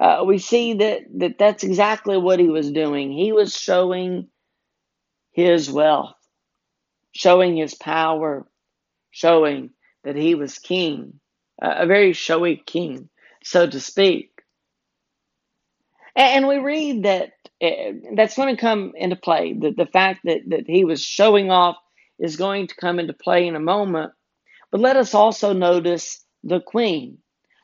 uh, 0.00 0.24
we 0.26 0.38
see 0.38 0.74
that, 0.74 1.02
that 1.18 1.38
that's 1.38 1.64
exactly 1.64 2.18
what 2.18 2.40
he 2.40 2.48
was 2.48 2.72
doing. 2.72 3.12
He 3.12 3.32
was 3.32 3.56
showing 3.56 4.28
his 5.32 5.70
wealth 5.70 6.14
showing 7.12 7.56
his 7.56 7.74
power, 7.74 8.46
showing 9.10 9.70
that 10.04 10.16
he 10.16 10.34
was 10.34 10.58
king, 10.58 11.20
a 11.60 11.86
very 11.86 12.12
showy 12.12 12.56
king, 12.56 13.08
so 13.44 13.66
to 13.68 13.80
speak. 13.80 14.30
And 16.16 16.48
we 16.48 16.58
read 16.58 17.04
that 17.04 17.32
eh, 17.60 17.92
that's 18.16 18.36
going 18.36 18.54
to 18.54 18.60
come 18.60 18.92
into 18.96 19.16
play. 19.16 19.54
That 19.54 19.76
the 19.76 19.86
fact 19.86 20.20
that, 20.24 20.40
that 20.48 20.64
he 20.66 20.84
was 20.84 21.02
showing 21.02 21.50
off 21.50 21.76
is 22.18 22.36
going 22.36 22.68
to 22.68 22.76
come 22.76 22.98
into 22.98 23.12
play 23.14 23.46
in 23.46 23.56
a 23.56 23.60
moment. 23.60 24.12
But 24.72 24.80
let 24.80 24.96
us 24.96 25.14
also 25.14 25.52
notice 25.52 26.24
the 26.44 26.60
queen. 26.60 27.18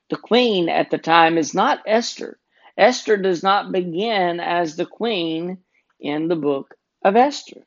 The 0.09 0.17
queen 0.17 0.69
at 0.69 0.91
the 0.91 0.99
time 0.99 1.37
is 1.39 1.55
not 1.55 1.83
Esther. 1.87 2.39
Esther 2.77 3.17
does 3.17 3.43
not 3.43 3.73
begin 3.73 4.41
as 4.41 4.77
the 4.77 4.87
queen 4.87 5.59
in 5.99 6.29
the 6.29 6.37
book 6.37 6.75
of 7.03 7.17
Esther. 7.17 7.67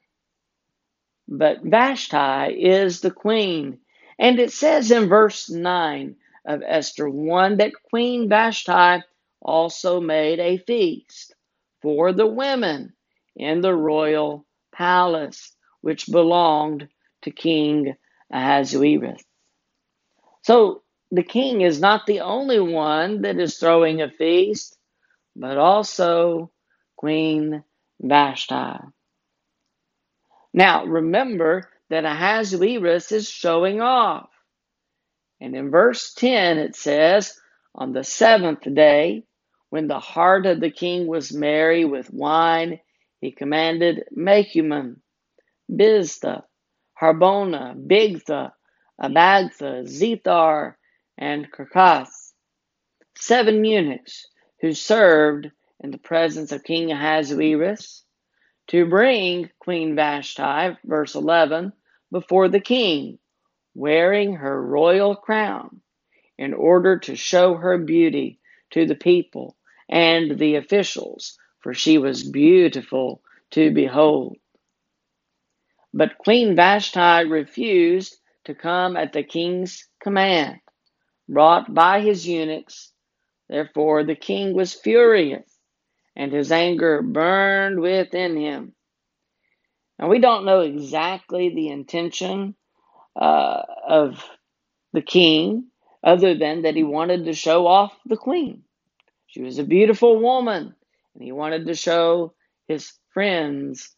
But 1.28 1.64
Vashti 1.64 2.54
is 2.64 3.02
the 3.02 3.12
queen. 3.12 3.80
And 4.18 4.40
it 4.40 4.52
says 4.52 4.92
in 4.92 5.10
verse 5.10 5.50
9 5.50 6.16
of 6.46 6.64
Esther 6.66 7.10
1 7.10 7.58
that 7.58 7.74
Queen 7.90 8.30
Vashti 8.30 9.04
also 9.42 10.00
made 10.02 10.40
a 10.40 10.58
feast 10.58 11.36
for 11.82 12.12
the 12.14 12.28
women 12.28 12.94
in 13.36 13.62
the 13.62 13.74
royal 13.74 14.46
palace, 14.72 15.56
which 15.82 16.12
belonged 16.12 16.88
to 17.22 17.32
King 17.32 17.96
Ahasuerus. 18.32 19.24
So 20.42 20.82
the 21.12 21.24
king 21.24 21.62
is 21.62 21.80
not 21.80 22.06
the 22.06 22.22
only 22.22 22.60
one 22.60 23.22
that 23.24 23.40
is 23.40 23.58
throwing 23.58 24.02
a 24.02 24.10
feast, 24.10 24.78
but 25.36 25.58
also 25.58 26.52
Queen 26.98 27.64
Vashti. 28.02 28.80
Now, 30.54 30.86
remember 30.86 31.70
that 31.90 32.06
Ahasuerus 32.06 33.12
is 33.12 33.30
showing 33.30 33.82
off. 33.82 34.30
And 35.40 35.56
in 35.56 35.72
verse 35.72 36.14
10, 36.14 36.58
it 36.58 36.76
says, 36.76 37.40
On 37.76 37.94
the 37.94 38.04
seventh 38.04 38.62
day, 38.74 39.24
when 39.70 39.88
the 39.88 40.00
heart 40.00 40.46
of 40.46 40.60
the 40.60 40.72
king 40.72 41.08
was 41.08 41.34
merry 41.34 41.86
with 41.86 42.12
wine, 42.12 42.80
he 43.22 43.32
commanded 43.32 44.06
Mehuman, 44.16 44.98
Biztha, 45.72 46.44
Harbona, 47.02 47.76
Bigtha, 47.76 48.52
Abagtha, 49.02 49.84
Zethar, 49.86 50.76
and 51.20 51.52
Carcass, 51.52 52.34
seven 53.16 53.64
eunuchs 53.66 54.26
who 54.62 54.74
served 54.74 55.52
in 55.82 55.92
the 55.92 55.98
presence 55.98 56.52
of 56.52 56.64
King 56.64 56.92
Ahasuerus 56.92 58.04
to 58.68 58.86
bring 58.86 59.50
Queen 59.60 59.96
Vashti, 59.96 60.78
verse 60.86 61.16
11, 61.16 61.74
before 62.12 62.48
the 62.48 62.62
king, 62.62 63.20
wearing 63.76 64.36
her 64.36 64.62
royal 64.62 65.16
crown, 65.16 65.82
in 66.38 66.54
order 66.54 67.00
to 67.00 67.16
show 67.16 67.56
her 67.56 67.78
beauty 67.78 68.40
to 68.72 68.86
the 68.86 68.96
people 68.96 69.58
and 69.90 70.40
the 70.40 70.56
officials, 70.56 71.38
for 71.60 71.74
she 71.74 71.98
was 71.98 72.30
beautiful 72.30 73.22
to 73.52 73.72
behold. 73.72 74.38
But 75.94 76.18
Queen 76.18 76.56
Vashti 76.56 77.28
refused 77.28 78.16
to 78.46 78.54
come 78.56 78.96
at 78.96 79.12
the 79.12 79.24
king's 79.24 79.88
command, 80.02 80.60
brought 81.30 81.74
by 81.74 82.02
his 82.02 82.28
eunuchs. 82.28 82.92
Therefore 83.48 84.04
the 84.04 84.16
king 84.16 84.54
was 84.54 84.74
furious, 84.74 85.50
and 86.16 86.34
his 86.34 86.52
anger 86.52 87.02
burned 87.02 87.80
within 87.80 88.36
him. 88.36 88.74
And 89.98 90.10
we 90.10 90.20
don't 90.20 90.46
know 90.46 90.62
exactly 90.62 91.50
the 91.54 91.70
intention 91.70 92.56
uh, 93.16 93.62
of 93.88 94.24
the 94.94 95.02
king, 95.02 95.68
other 96.04 96.36
than 96.36 96.64
that 96.64 96.76
he 96.76 96.84
wanted 96.84 97.26
to 97.26 97.34
show 97.34 97.68
off 97.68 97.94
the 98.06 98.18
queen. 98.18 98.64
She 99.28 99.42
was 99.42 99.60
a 99.60 99.64
beautiful 99.64 100.20
woman, 100.20 100.74
and 101.14 101.24
he 101.24 101.32
wanted 101.32 101.68
to 101.68 101.76
show 101.76 102.34
his 102.68 102.92
friends 103.14 103.96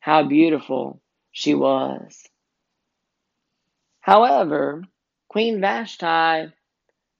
how 0.00 0.24
beautiful 0.24 1.00
she 1.32 1.54
was. 1.54 2.22
However, 4.00 4.82
Queen 5.28 5.60
Vashti 5.60 6.52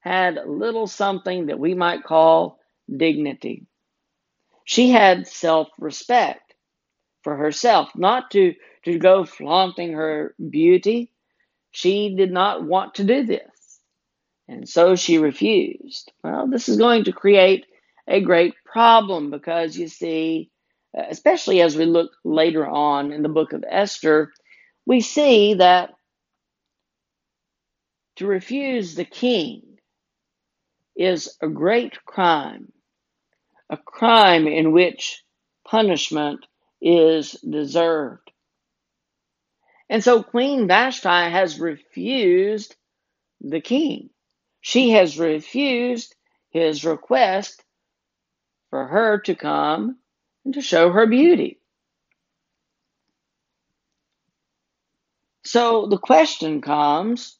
had 0.01 0.39
little 0.47 0.87
something 0.87 1.47
that 1.47 1.59
we 1.59 1.75
might 1.75 2.05
call 2.05 2.59
dignity. 2.95 3.67
She 4.65 4.91
had 4.91 5.27
self 5.27 5.69
respect 5.79 6.55
for 7.23 7.37
herself, 7.37 7.91
not 7.97 8.31
to, 8.33 8.55
to 8.85 8.99
go 8.99 9.25
flaunting 9.25 9.93
her 9.95 10.35
beauty. 10.51 11.13
She 11.71 12.15
did 12.17 12.33
not 12.33 12.65
want 12.65 12.97
to 12.97 13.05
do 13.05 13.25
this. 13.25 13.81
And 14.49 14.69
so 14.69 14.97
she 14.97 15.19
refused. 15.19 16.13
Well, 16.25 16.49
this 16.49 16.69
is 16.69 16.79
going 16.79 17.05
to 17.05 17.13
create 17.13 17.67
a 18.09 18.21
great 18.21 18.55
problem 18.65 19.31
because 19.31 19.77
you 19.77 19.89
see, 19.89 20.51
especially 20.95 21.61
as 21.61 21.77
we 21.77 21.85
look 21.85 22.13
later 22.25 22.67
on 22.67 23.13
in 23.13 23.23
the 23.23 23.29
book 23.29 23.53
of 23.53 23.65
Esther, 23.69 24.33
we 24.87 25.01
see 25.01 25.55
that 25.55 25.91
to 28.17 28.27
refuse 28.27 28.95
the 28.95 29.05
king 29.05 29.68
is 30.99 31.39
a 31.41 31.49
great 31.49 32.05
crime, 32.05 32.73
a 33.71 33.77
crime 33.77 34.49
in 34.49 34.73
which 34.73 35.23
punishment 35.65 36.45
is 36.83 37.33
deserved. 37.33 38.31
And 39.89 40.05
so 40.05 40.23
Queen 40.23 40.67
Vashti 40.67 41.09
has 41.09 41.61
refused 41.61 42.75
the 43.41 43.61
king. 43.61 44.11
She 44.61 44.91
has 44.91 45.19
refused 45.19 46.15
his 46.51 46.85
request 46.85 47.63
for 48.71 48.87
her 48.87 49.21
to 49.21 49.35
come 49.35 49.99
and 50.45 50.55
to 50.55 50.61
show 50.61 50.91
her 50.91 51.07
beauty. 51.07 51.61
So 55.45 55.87
the 55.87 55.99
question 55.99 56.61
comes 56.61 57.39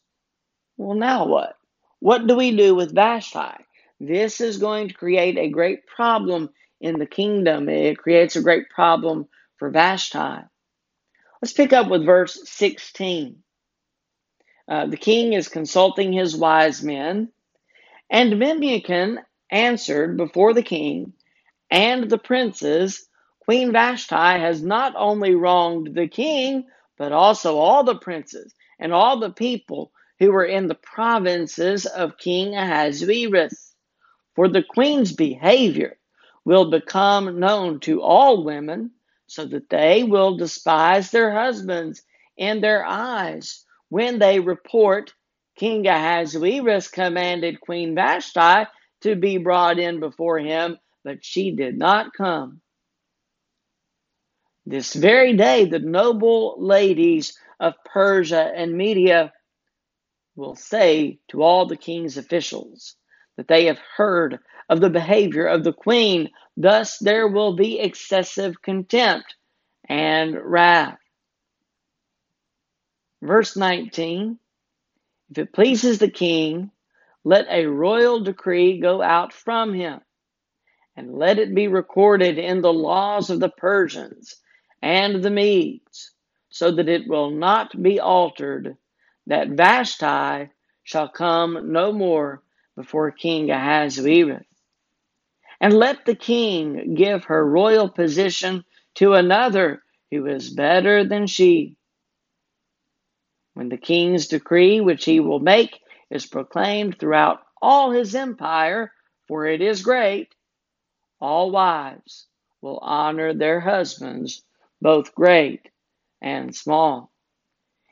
well, 0.79 0.97
now 0.97 1.27
what? 1.27 1.58
What 2.01 2.27
do 2.27 2.37
we 2.37 2.57
do 2.57 2.75
with 2.75 2.95
Vashti? 2.95 3.65
This 4.01 4.41
is 4.41 4.59
going 4.59 4.89
to 4.89 4.95
create 4.95 5.37
a 5.37 5.49
great 5.49 5.87
problem 5.87 6.51
in 6.81 6.99
the 6.99 7.07
kingdom. 7.07 7.69
It 7.69 7.99
creates 7.99 8.37
a 8.37 8.43
great 8.43 8.71
problem 8.71 9.29
for 9.57 9.71
Vashti. 9.71 10.45
Let's 11.43 11.53
pick 11.53 11.73
up 11.73 11.89
with 11.89 12.05
verse 12.05 12.39
16. 12.45 13.43
Uh, 14.69 14.87
the 14.87 14.97
king 14.97 15.33
is 15.33 15.49
consulting 15.49 16.13
his 16.13 16.37
wise 16.37 16.83
men, 16.83 17.31
and 18.11 18.35
Memucan 18.35 19.19
answered 19.51 20.17
before 20.17 20.53
the 20.53 20.63
king 20.63 21.15
and 21.71 22.09
the 22.11 22.19
princes 22.19 23.09
Queen 23.41 23.73
Vashti 23.73 24.15
has 24.15 24.63
not 24.63 24.93
only 24.95 25.35
wronged 25.35 25.95
the 25.95 26.07
king, 26.07 26.67
but 26.99 27.13
also 27.13 27.57
all 27.57 27.83
the 27.83 27.95
princes 27.95 28.55
and 28.79 28.93
all 28.93 29.19
the 29.19 29.31
people 29.31 29.91
who 30.19 30.33
were 30.33 30.45
in 30.45 30.67
the 30.67 30.75
provinces 30.75 31.87
of 31.87 32.19
King 32.19 32.55
Ahasuerus. 32.55 33.75
For 34.35 34.49
the 34.49 34.63
queen's 34.63 35.13
behavior 35.13 35.99
will 36.45 36.71
become 36.71 37.41
known 37.41 37.81
to 37.81 38.03
all 38.03 38.45
women, 38.45 38.93
so 39.27 39.45
that 39.45 39.69
they 39.69 40.05
will 40.05 40.37
despise 40.37 41.11
their 41.11 41.33
husbands 41.33 42.03
in 42.37 42.61
their 42.61 42.85
eyes 42.85 43.65
when 43.89 44.19
they 44.19 44.41
report 44.41 45.13
King 45.57 45.87
Ahasuerus 45.87 46.89
commanded 46.89 47.61
Queen 47.61 47.95
Vashti 47.95 48.69
to 49.03 49.17
be 49.17 49.39
brought 49.39 49.79
in 49.79 50.01
before 50.01 50.39
him, 50.39 50.79
but 51.05 51.25
she 51.25 51.51
did 51.51 51.77
not 51.77 52.13
come. 52.13 52.61
This 54.65 54.95
very 54.95 55.37
day, 55.37 55.65
the 55.65 55.79
noble 55.79 56.57
ladies 56.59 57.37
of 57.59 57.75
Persia 57.85 58.53
and 58.55 58.77
Media 58.77 59.33
will 60.39 60.55
say 60.55 61.19
to 61.29 61.43
all 61.43 61.67
the 61.67 61.77
king's 61.77 62.17
officials 62.17 62.95
that 63.37 63.49
they 63.49 63.67
have 63.67 63.81
heard 63.97 64.39
of 64.69 64.81
the 64.81 64.89
behavior 64.89 65.47
of 65.47 65.65
the 65.65 65.73
queen. 65.73 66.31
Thus, 66.57 66.99
there 66.99 67.27
will 67.27 67.57
be 67.57 67.81
excessive 67.81 68.63
contempt 68.63 69.35
and 69.89 70.37
wrath. 70.41 70.99
Verse 73.21 73.57
19 73.57 74.39
If 75.31 75.39
it 75.39 75.53
pleases 75.53 75.99
the 75.99 76.11
king, 76.11 76.71
let 77.25 77.47
a 77.51 77.67
royal 77.67 78.21
decree 78.21 78.79
go 78.81 79.03
out 79.03 79.33
from 79.33 79.75
him, 79.75 80.01
and 80.97 81.15
let 81.15 81.39
it 81.39 81.55
be 81.55 81.67
recorded 81.67 82.39
in 82.39 82.63
the 82.63 82.73
laws 82.73 83.29
of 83.29 83.41
the 83.41 83.51
Persians 83.51 84.37
and 84.81 85.23
the 85.23 85.31
Medes, 85.31 86.13
so 86.49 86.71
that 86.71 86.89
it 86.89 87.09
will 87.09 87.31
not 87.31 87.83
be 87.83 87.99
altered, 87.99 88.77
that 89.29 89.49
Vashti 89.51 90.51
shall 90.83 91.09
come 91.09 91.73
no 91.73 91.93
more 91.93 92.43
before 92.77 93.11
King 93.13 93.51
Ahasuerus. 93.51 94.45
And 95.61 95.75
let 95.75 96.05
the 96.05 96.15
king 96.15 96.95
give 96.95 97.25
her 97.25 97.45
royal 97.47 97.89
position 97.89 98.65
to 98.97 99.15
another 99.15 99.83
who 100.11 100.27
is 100.27 100.51
better 100.51 101.05
than 101.05 101.27
she 101.27 101.79
when 103.59 103.71
the 103.71 103.77
king's 103.77 104.29
decree, 104.29 104.81
which 104.81 105.05
he 105.05 105.19
will 105.19 105.41
make, 105.41 105.81
is 106.11 106.27
proclaimed 106.27 106.97
throughout 106.97 107.41
all 107.61 107.91
his 107.91 108.15
empire, 108.15 108.93
for 109.27 109.47
it 109.47 109.61
is 109.61 109.83
great, 109.83 110.33
all 111.21 111.51
wives 111.51 112.29
will 112.63 112.79
honor 112.79 113.35
their 113.35 113.59
husbands, 113.59 114.45
both 114.81 115.13
great 115.13 115.69
and 116.23 116.55
small. 116.55 117.11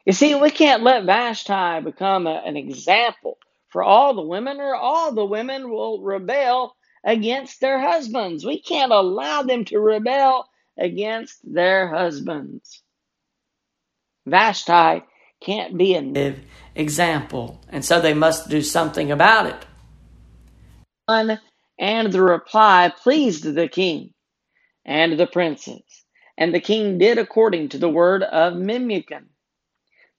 You 0.06 0.12
see, 0.12 0.36
we 0.36 0.50
can't 0.50 0.84
let 0.84 1.04
Vashti 1.04 1.80
become 1.84 2.28
a, 2.28 2.40
an 2.46 2.56
example 2.56 3.38
for 3.68 3.82
all 3.82 4.14
the 4.14 4.22
women, 4.22 4.60
or 4.60 4.76
all 4.76 5.12
the 5.12 5.24
women 5.24 5.68
will 5.68 6.00
rebel 6.00 6.76
against 7.04 7.60
their 7.60 7.80
husbands. 7.80 8.44
We 8.44 8.62
can't 8.62 8.92
allow 8.92 9.42
them 9.42 9.64
to 9.66 9.80
rebel 9.80 10.48
against 10.78 11.40
their 11.42 11.88
husbands. 11.88 12.82
Vashti 14.26 15.04
can't 15.40 15.76
be 15.76 15.94
an 15.94 16.44
example, 16.76 17.60
and 17.68 17.84
so 17.84 18.00
they 18.00 18.14
must 18.14 18.48
do 18.48 18.62
something 18.62 19.10
about 19.10 19.46
it. 19.46 19.66
And 21.78 22.12
the 22.12 22.22
reply 22.22 22.92
pleased 23.02 23.42
the 23.42 23.68
king 23.68 24.14
and 24.84 25.18
the 25.18 25.26
princes, 25.26 25.82
and 26.38 26.54
the 26.54 26.60
king 26.60 26.98
did 26.98 27.18
according 27.18 27.70
to 27.70 27.78
the 27.78 27.88
word 27.88 28.22
of 28.22 28.54
Memucan. 28.54 29.26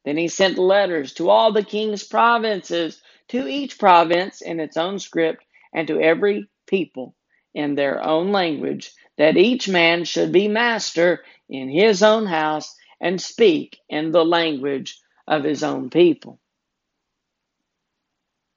Then 0.08 0.16
he 0.16 0.30
sent 0.30 0.58
letters 0.58 1.12
to 1.16 1.30
all 1.30 1.52
the 1.52 1.66
king's 1.66 2.06
provinces, 2.06 3.02
to 3.28 3.46
each 3.46 3.78
province 3.78 4.40
in 4.40 4.62
its 4.62 4.78
own 4.78 5.00
script, 5.00 5.44
and 5.74 5.86
to 5.90 6.00
every 6.00 6.48
people 6.66 7.14
in 7.54 7.76
their 7.76 8.02
own 8.02 8.32
language, 8.32 8.94
that 9.18 9.36
each 9.36 9.68
man 9.68 10.06
should 10.06 10.32
be 10.32 10.48
master 10.48 11.26
in 11.50 11.68
his 11.68 12.04
own 12.04 12.26
house 12.26 12.74
and 13.02 13.22
speak 13.22 13.80
in 13.90 14.14
the 14.14 14.24
language 14.24 14.98
of 15.28 15.44
his 15.44 15.62
own 15.62 15.90
people. 15.90 16.40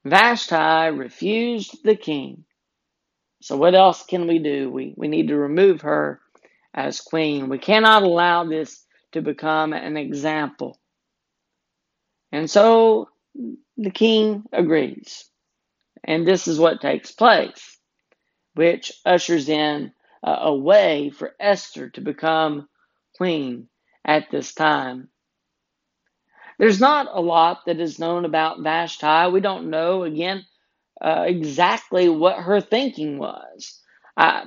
Vashti 0.05 0.97
refused 0.97 1.83
the 1.83 1.97
king. 1.97 2.45
So, 3.43 3.57
what 3.57 3.75
else 3.75 4.05
can 4.05 4.29
we 4.29 4.39
do? 4.39 4.71
We, 4.71 4.95
we 4.97 5.09
need 5.09 5.27
to 5.27 5.37
remove 5.37 5.81
her 5.81 6.21
as 6.73 7.01
queen. 7.01 7.49
We 7.49 7.59
cannot 7.59 8.05
allow 8.05 8.45
this 8.45 8.87
to 9.11 9.21
become 9.21 9.73
an 9.73 9.97
example. 9.97 10.79
And 12.33 12.51
so 12.51 13.09
the 13.77 13.91
king 13.91 14.45
agrees. 14.53 15.25
And 16.05 16.27
this 16.27 16.49
is 16.49 16.59
what 16.59 16.81
takes 16.81 17.13
place, 17.13 17.79
which 18.55 18.93
ushers 19.05 19.49
in 19.49 19.93
a 20.23 20.55
way 20.55 21.11
for 21.11 21.35
Esther 21.41 21.91
to 21.91 22.01
become 22.01 22.69
queen 23.17 23.69
at 24.05 24.31
this 24.31 24.55
time. 24.55 25.09
There's 26.59 26.81
not 26.81 27.09
a 27.11 27.21
lot 27.21 27.63
that 27.67 27.81
is 27.81 27.99
known 27.99 28.25
about 28.27 28.63
Vashti. 28.63 29.31
We 29.33 29.41
don't 29.41 29.71
know, 29.71 30.03
again, 30.03 30.45
uh, 31.01 31.25
exactly 31.27 32.09
what 32.09 32.37
her 32.37 32.61
thinking 32.61 33.19
was. 33.19 33.81
I, 34.17 34.45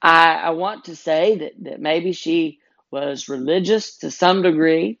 I, 0.00 0.34
I 0.36 0.50
want 0.50 0.84
to 0.84 0.96
say 0.96 1.36
that, 1.36 1.52
that 1.64 1.80
maybe 1.80 2.12
she 2.12 2.60
was 2.90 3.28
religious 3.28 3.98
to 3.98 4.10
some 4.10 4.42
degree, 4.42 5.00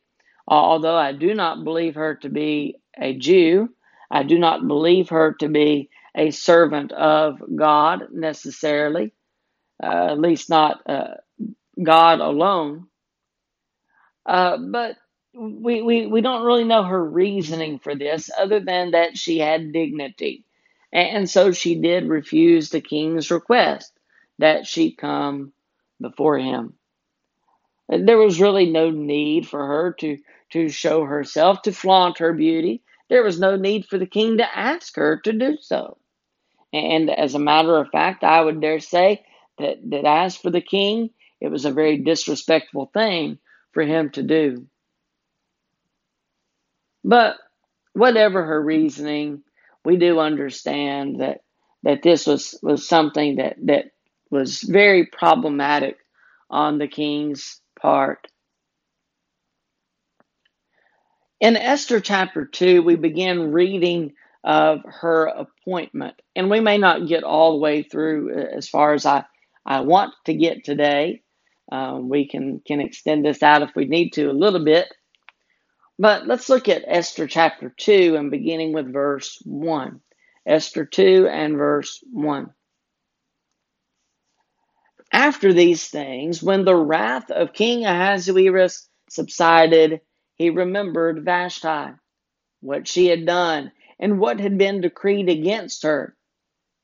although 0.56 0.96
I 0.96 1.12
do 1.12 1.34
not 1.34 1.64
believe 1.64 1.96
her 1.96 2.16
to 2.16 2.30
be 2.30 2.76
a 2.98 3.14
Jew. 3.16 3.70
I 4.10 4.24
do 4.24 4.38
not 4.38 4.68
believe 4.68 5.10
her 5.10 5.34
to 5.40 5.48
be 5.48 5.90
a 6.16 6.32
servant 6.32 6.92
of 6.92 7.40
God 7.56 8.08
necessarily, 8.12 9.14
uh, 9.82 10.08
at 10.12 10.20
least 10.20 10.50
not 10.50 10.82
uh, 10.88 11.14
God 11.82 12.20
alone. 12.20 12.88
Uh, 14.26 14.58
but 14.58 14.96
we, 15.34 15.82
we, 15.82 16.06
we 16.06 16.20
don't 16.20 16.44
really 16.44 16.64
know 16.64 16.82
her 16.84 17.04
reasoning 17.04 17.78
for 17.78 17.94
this 17.94 18.30
other 18.38 18.60
than 18.60 18.92
that 18.92 19.16
she 19.18 19.38
had 19.38 19.72
dignity. 19.72 20.44
And 20.92 21.28
so 21.30 21.52
she 21.52 21.76
did 21.76 22.08
refuse 22.08 22.70
the 22.70 22.80
king's 22.80 23.30
request 23.30 23.92
that 24.38 24.66
she 24.66 24.92
come 24.94 25.52
before 26.00 26.38
him. 26.38 26.74
There 27.88 28.18
was 28.18 28.40
really 28.40 28.66
no 28.70 28.90
need 28.90 29.48
for 29.48 29.66
her 29.66 29.94
to, 30.00 30.18
to 30.50 30.68
show 30.68 31.04
herself, 31.04 31.62
to 31.62 31.72
flaunt 31.72 32.18
her 32.18 32.32
beauty. 32.32 32.82
There 33.08 33.22
was 33.22 33.40
no 33.40 33.56
need 33.56 33.86
for 33.86 33.98
the 33.98 34.06
king 34.06 34.38
to 34.38 34.58
ask 34.58 34.96
her 34.96 35.20
to 35.24 35.32
do 35.32 35.58
so. 35.60 35.98
And 36.72 37.10
as 37.10 37.34
a 37.34 37.40
matter 37.40 37.76
of 37.76 37.90
fact, 37.90 38.22
I 38.22 38.40
would 38.40 38.60
dare 38.60 38.80
say 38.80 39.24
that, 39.58 39.78
that 39.90 40.04
as 40.04 40.36
for 40.36 40.50
the 40.50 40.60
king, 40.60 41.10
it 41.40 41.48
was 41.48 41.64
a 41.64 41.72
very 41.72 41.98
disrespectful 41.98 42.90
thing 42.92 43.38
for 43.72 43.82
him 43.82 44.10
to 44.10 44.22
do. 44.22 44.66
But 47.02 47.36
whatever 47.92 48.44
her 48.44 48.62
reasoning, 48.62 49.42
we 49.84 49.96
do 49.96 50.20
understand 50.20 51.20
that 51.20 51.40
that 51.82 52.02
this 52.02 52.26
was, 52.26 52.58
was 52.62 52.86
something 52.86 53.36
that, 53.36 53.56
that 53.64 53.86
was 54.30 54.60
very 54.60 55.06
problematic 55.06 55.96
on 56.50 56.78
the 56.78 56.88
king's 56.88 57.60
part. 57.80 58.26
In 61.40 61.56
Esther 61.56 62.00
chapter 62.00 62.44
2, 62.44 62.82
we 62.82 62.96
begin 62.96 63.50
reading 63.50 64.12
of 64.44 64.80
her 64.84 65.24
appointment. 65.24 66.14
And 66.36 66.50
we 66.50 66.60
may 66.60 66.76
not 66.76 67.08
get 67.08 67.24
all 67.24 67.52
the 67.52 67.58
way 67.58 67.82
through 67.82 68.38
uh, 68.38 68.56
as 68.56 68.68
far 68.68 68.92
as 68.92 69.06
I, 69.06 69.24
I 69.64 69.80
want 69.80 70.12
to 70.26 70.34
get 70.34 70.64
today. 70.64 71.22
Um, 71.72 72.10
we 72.10 72.28
can, 72.28 72.60
can 72.66 72.80
extend 72.80 73.24
this 73.24 73.42
out 73.42 73.62
if 73.62 73.70
we 73.74 73.86
need 73.86 74.10
to 74.10 74.30
a 74.30 74.32
little 74.32 74.62
bit. 74.62 74.86
But 75.98 76.26
let's 76.26 76.50
look 76.50 76.68
at 76.68 76.84
Esther 76.86 77.26
chapter 77.26 77.74
2 77.74 78.16
and 78.16 78.30
beginning 78.30 78.74
with 78.74 78.92
verse 78.92 79.38
1. 79.44 80.00
Esther 80.46 80.84
2 80.84 81.26
and 81.26 81.56
verse 81.56 82.02
1. 82.12 82.50
After 85.12 85.52
these 85.54 85.88
things, 85.88 86.42
when 86.42 86.64
the 86.64 86.76
wrath 86.76 87.30
of 87.30 87.52
King 87.52 87.84
Ahasuerus 87.84 88.88
subsided, 89.08 90.00
he 90.40 90.48
remembered 90.48 91.22
Vashti, 91.22 91.92
what 92.62 92.88
she 92.88 93.08
had 93.08 93.26
done, 93.26 93.70
and 93.98 94.18
what 94.18 94.40
had 94.40 94.56
been 94.56 94.80
decreed 94.80 95.28
against 95.28 95.82
her. 95.82 96.16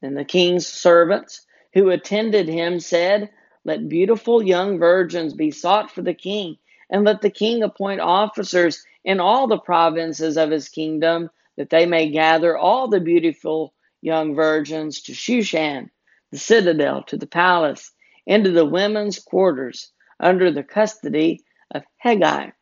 And 0.03 0.15
the 0.15 0.27
king's 0.27 0.67
servants 0.67 1.47
who 1.73 1.89
attended 1.89 2.49
him 2.49 2.81
said, 2.81 3.31
Let 3.65 3.89
beautiful 3.89 4.43
young 4.43 4.79
virgins 4.79 5.33
be 5.33 5.51
sought 5.51 5.91
for 5.91 6.03
the 6.03 6.13
king, 6.13 6.59
and 6.91 7.03
let 7.07 7.23
the 7.23 7.31
king 7.31 7.63
appoint 7.63 8.03
officers 8.03 8.85
in 9.07 9.21
all 9.21 9.47
the 9.47 9.57
provinces 9.57 10.37
of 10.37 10.51
his 10.51 10.69
kingdom, 10.69 11.31
that 11.57 11.71
they 11.71 11.87
may 11.87 12.11
gather 12.11 12.59
all 12.59 12.89
the 12.89 13.01
beautiful 13.01 13.73
young 14.03 14.35
virgins 14.35 15.01
to 15.05 15.13
Shushan, 15.13 15.89
the 16.31 16.37
citadel, 16.37 17.05
to 17.05 17.17
the 17.17 17.27
palace 17.27 17.91
into 18.27 18.51
the 18.51 18.67
women's 18.67 19.19
quarters 19.19 19.93
under 20.21 20.51
the 20.51 20.63
custody 20.63 21.43
of 21.71 21.85
Hegai, 22.05 22.53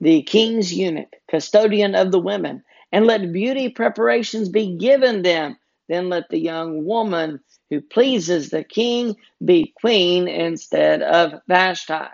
the 0.00 0.22
king's 0.22 0.72
eunuch, 0.72 1.14
custodian 1.28 1.94
of 1.94 2.12
the 2.12 2.20
women, 2.20 2.62
and 2.92 3.06
let 3.06 3.32
beauty 3.32 3.68
preparations 3.68 4.48
be 4.48 4.76
given 4.76 5.22
them. 5.22 5.56
Then 5.88 6.08
let 6.08 6.28
the 6.28 6.38
young 6.38 6.84
woman 6.84 7.40
who 7.70 7.80
pleases 7.80 8.50
the 8.50 8.64
king 8.64 9.16
be 9.44 9.72
queen 9.80 10.28
instead 10.28 11.02
of 11.02 11.40
Vashti. 11.48 12.08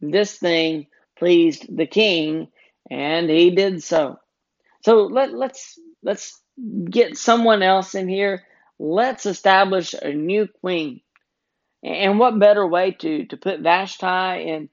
This 0.00 0.36
thing 0.38 0.86
pleased 1.18 1.74
the 1.74 1.86
king, 1.86 2.48
and 2.90 3.28
he 3.30 3.50
did 3.50 3.82
so. 3.82 4.18
So 4.84 5.06
let, 5.06 5.32
let's 5.32 5.78
let's 6.02 6.40
get 6.90 7.16
someone 7.16 7.62
else 7.62 7.94
in 7.94 8.08
here. 8.08 8.44
Let's 8.78 9.26
establish 9.26 9.94
a 9.94 10.12
new 10.12 10.48
queen. 10.60 11.00
And 11.82 12.18
what 12.18 12.38
better 12.38 12.66
way 12.66 12.92
to, 12.92 13.26
to 13.26 13.36
put 13.36 13.60
Vashti 13.60 14.48
in 14.48 14.68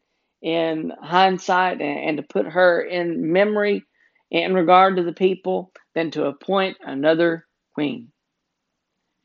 in 0.45 0.93
hindsight 1.01 1.81
and, 1.81 1.99
and 2.09 2.17
to 2.17 2.23
put 2.23 2.45
her 2.45 2.79
in 2.79 3.33
memory 3.33 3.83
in 4.29 4.53
regard 4.53 4.95
to 4.95 5.03
the 5.03 5.11
people 5.11 5.71
than 5.95 6.11
to 6.11 6.25
appoint 6.25 6.77
another 6.85 7.47
queen. 7.73 8.11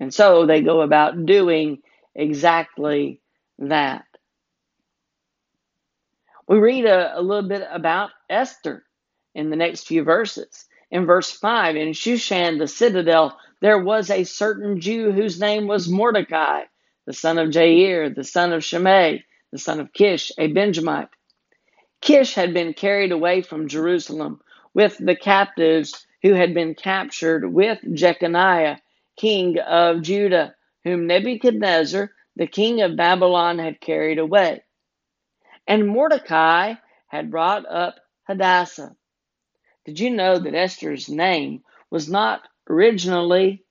And 0.01 0.15
so 0.15 0.47
they 0.47 0.63
go 0.63 0.81
about 0.81 1.27
doing 1.27 1.83
exactly 2.15 3.21
that. 3.59 4.07
We 6.49 6.59
read 6.59 6.87
a, 6.87 7.19
a, 7.19 7.21
little 7.21 7.49
bit 7.49 7.69
about 7.71 8.11
Esther 8.31 8.83
in 9.35 9.51
the 9.51 9.57
next 9.57 9.87
few 9.87 10.03
verses. 10.03 10.67
In 10.91 11.05
verse 11.05 11.31
5, 11.31 11.77
in 11.77 11.91
Shushan, 11.91 12.59
the 12.59 12.67
citadel, 12.67 13.37
there 13.61 13.79
was 13.79 14.11
a 14.11 14.25
certain 14.25 14.81
Jew 14.81 15.13
whose 15.13 15.39
name 15.39 15.67
was 15.67 15.87
Mordecai 15.87 16.63
the 17.07 17.13
son 17.13 17.39
of 17.39 17.49
Jair, 17.49 18.15
the 18.15 18.23
son 18.23 18.53
of 18.53 18.63
Shimei, 18.63 19.25
the 19.53 19.59
son 19.59 19.81
of 19.81 19.93
Kish, 19.93 20.33
a 20.39 20.47
Benjamite. 20.49 21.09
Kish 22.01 22.35
had 22.35 22.55
been 22.55 22.73
carried 22.75 23.13
away 23.13 23.43
from 23.43 23.69
Jerusalem 23.69 24.41
with 24.75 24.97
the 24.99 25.17
captives 25.17 26.07
who 26.23 26.35
had 26.35 26.55
been 26.55 26.75
captured 26.75 27.47
with 27.47 27.79
Jeconiah, 27.95 28.79
king 29.17 29.59
of 29.59 30.03
Judah, 30.03 30.55
whom 30.85 31.07
Nebuchadnezzar, 31.07 32.11
the 32.37 32.47
king 32.47 32.81
of 32.83 32.97
Babylon, 32.97 33.59
had 33.59 33.81
carried 33.81 34.19
away. 34.19 34.63
And 35.67 35.87
Mordecai 35.87 36.75
had 37.09 37.31
brought 37.31 37.67
up 37.67 37.97
Hadassah. 38.25 38.95
Did 39.85 40.01
you 40.01 40.11
know 40.11 40.39
that 40.39 40.55
Esther's 40.55 41.09
name 41.09 41.63
was 41.91 42.09
not 42.09 42.43
originally 42.69 43.65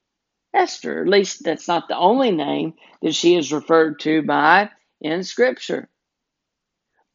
Esther. 0.54 1.02
At 1.02 1.08
least 1.08 1.44
that's 1.44 1.68
not 1.68 1.88
the 1.88 1.98
only 1.98 2.32
name 2.32 2.74
that 3.02 3.14
she 3.14 3.36
is 3.36 3.54
referred 3.54 4.00
to 4.02 4.22
by 4.24 4.70
in 5.02 5.24
Scripture. 5.24 5.90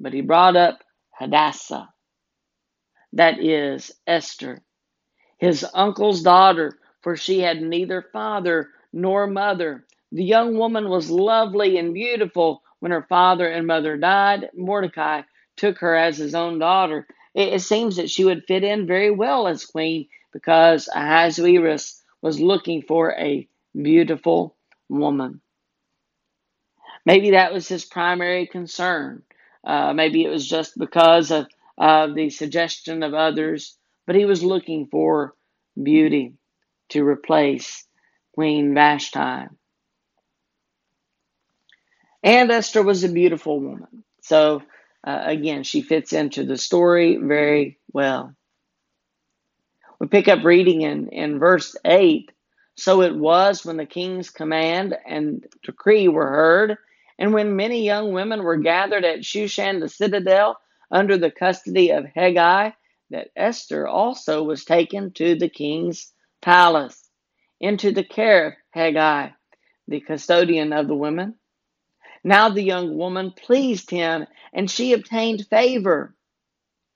But 0.01 0.13
he 0.13 0.21
brought 0.23 0.57
up 0.57 0.83
Hadassah. 1.13 1.91
That 3.15 3.41
is 3.41 3.93
Esther, 4.07 4.63
his 5.39 5.67
uncle's 5.75 6.23
daughter, 6.23 6.79
for 7.03 7.17
she 7.17 7.41
had 7.41 7.63
neither 7.63 8.03
father 8.13 8.71
nor 8.93 9.27
mother. 9.27 9.87
The 10.13 10.25
young 10.25 10.59
woman 10.59 10.89
was 10.91 11.11
lovely 11.11 11.79
and 11.79 11.95
beautiful. 11.95 12.63
When 12.81 12.93
her 12.93 13.07
father 13.09 13.49
and 13.49 13.67
mother 13.67 13.97
died, 13.97 14.51
Mordecai 14.55 15.23
took 15.57 15.79
her 15.81 15.97
as 15.97 16.19
his 16.19 16.35
own 16.35 16.59
daughter. 16.61 17.07
It, 17.35 17.55
it 17.55 17.61
seems 17.63 17.97
that 17.97 18.11
she 18.11 18.25
would 18.25 18.45
fit 18.47 18.65
in 18.65 18.87
very 18.87 19.11
well 19.11 19.49
as 19.49 19.67
queen 19.67 20.09
because 20.33 20.89
Ahasuerus 20.95 22.03
was 22.23 22.41
looking 22.41 22.83
for 22.83 23.15
a 23.19 23.49
beautiful 23.81 24.57
woman. 24.91 25.41
Maybe 27.07 27.33
that 27.33 27.53
was 27.53 27.69
his 27.69 27.85
primary 27.85 28.47
concern. 28.47 29.23
Uh, 29.65 29.93
maybe 29.93 30.25
it 30.25 30.31
was 30.31 30.47
just 30.47 30.79
because 30.79 31.31
of, 31.31 31.47
of 31.79 32.15
the 32.15 32.31
suggestion 32.31 33.03
of 33.03 33.15
others, 33.15 33.77
but 34.07 34.17
he 34.17 34.25
was 34.25 34.43
looking 34.43 34.87
for 34.87 35.35
beauty 35.81 36.35
to 36.91 37.05
replace 37.07 37.85
Queen 38.35 38.75
Vashti. 38.75 39.49
And 42.23 42.51
Esther 42.51 42.83
was 42.83 43.05
a 43.05 43.09
beautiful 43.09 43.61
woman. 43.61 44.05
So, 44.23 44.63
uh, 45.07 45.23
again, 45.27 45.63
she 45.65 45.83
fits 45.83 46.13
into 46.13 46.45
the 46.45 46.57
story 46.57 47.17
very 47.17 47.79
well. 47.93 48.35
We 50.01 50.09
pick 50.09 50.29
up 50.29 50.45
reading 50.45 50.83
in, 50.83 51.09
in 51.09 51.39
verse 51.39 51.77
8. 51.85 52.31
So 52.77 53.03
it 53.03 53.15
was 53.15 53.65
when 53.65 53.77
the 53.77 53.87
king's 53.87 54.31
command 54.31 54.97
and 55.07 55.45
decree 55.63 56.09
were 56.09 56.27
heard, 56.29 56.79
and 57.19 57.33
when 57.33 57.57
many 57.57 57.85
young 57.85 58.13
women 58.13 58.43
were 58.43 58.57
gathered 58.57 59.05
at 59.05 59.21
Shushan 59.21 59.81
the 59.81 59.89
citadel 59.89 60.59
under 60.91 61.17
the 61.17 61.31
custody 61.31 61.91
of 61.91 62.05
Hegai, 62.05 62.75
that 63.11 63.29
Esther 63.37 63.87
also 63.87 64.43
was 64.43 64.65
taken 64.65 65.13
to 65.13 65.37
the 65.37 65.49
king's 65.49 66.13
palace, 66.43 67.09
into 67.61 67.93
the 67.93 68.05
care 68.05 68.47
of 68.49 68.53
Hegai, 68.75 69.35
the 69.87 70.01
custodian 70.01 70.73
of 70.73 70.89
the 70.89 70.97
women. 70.97 71.37
Now 72.25 72.49
the 72.49 72.63
young 72.63 72.97
woman 72.97 73.33
pleased 73.33 73.91
him, 73.91 74.27
and 74.53 74.71
she 74.71 74.93
obtained 74.93 75.47
favor 75.49 76.15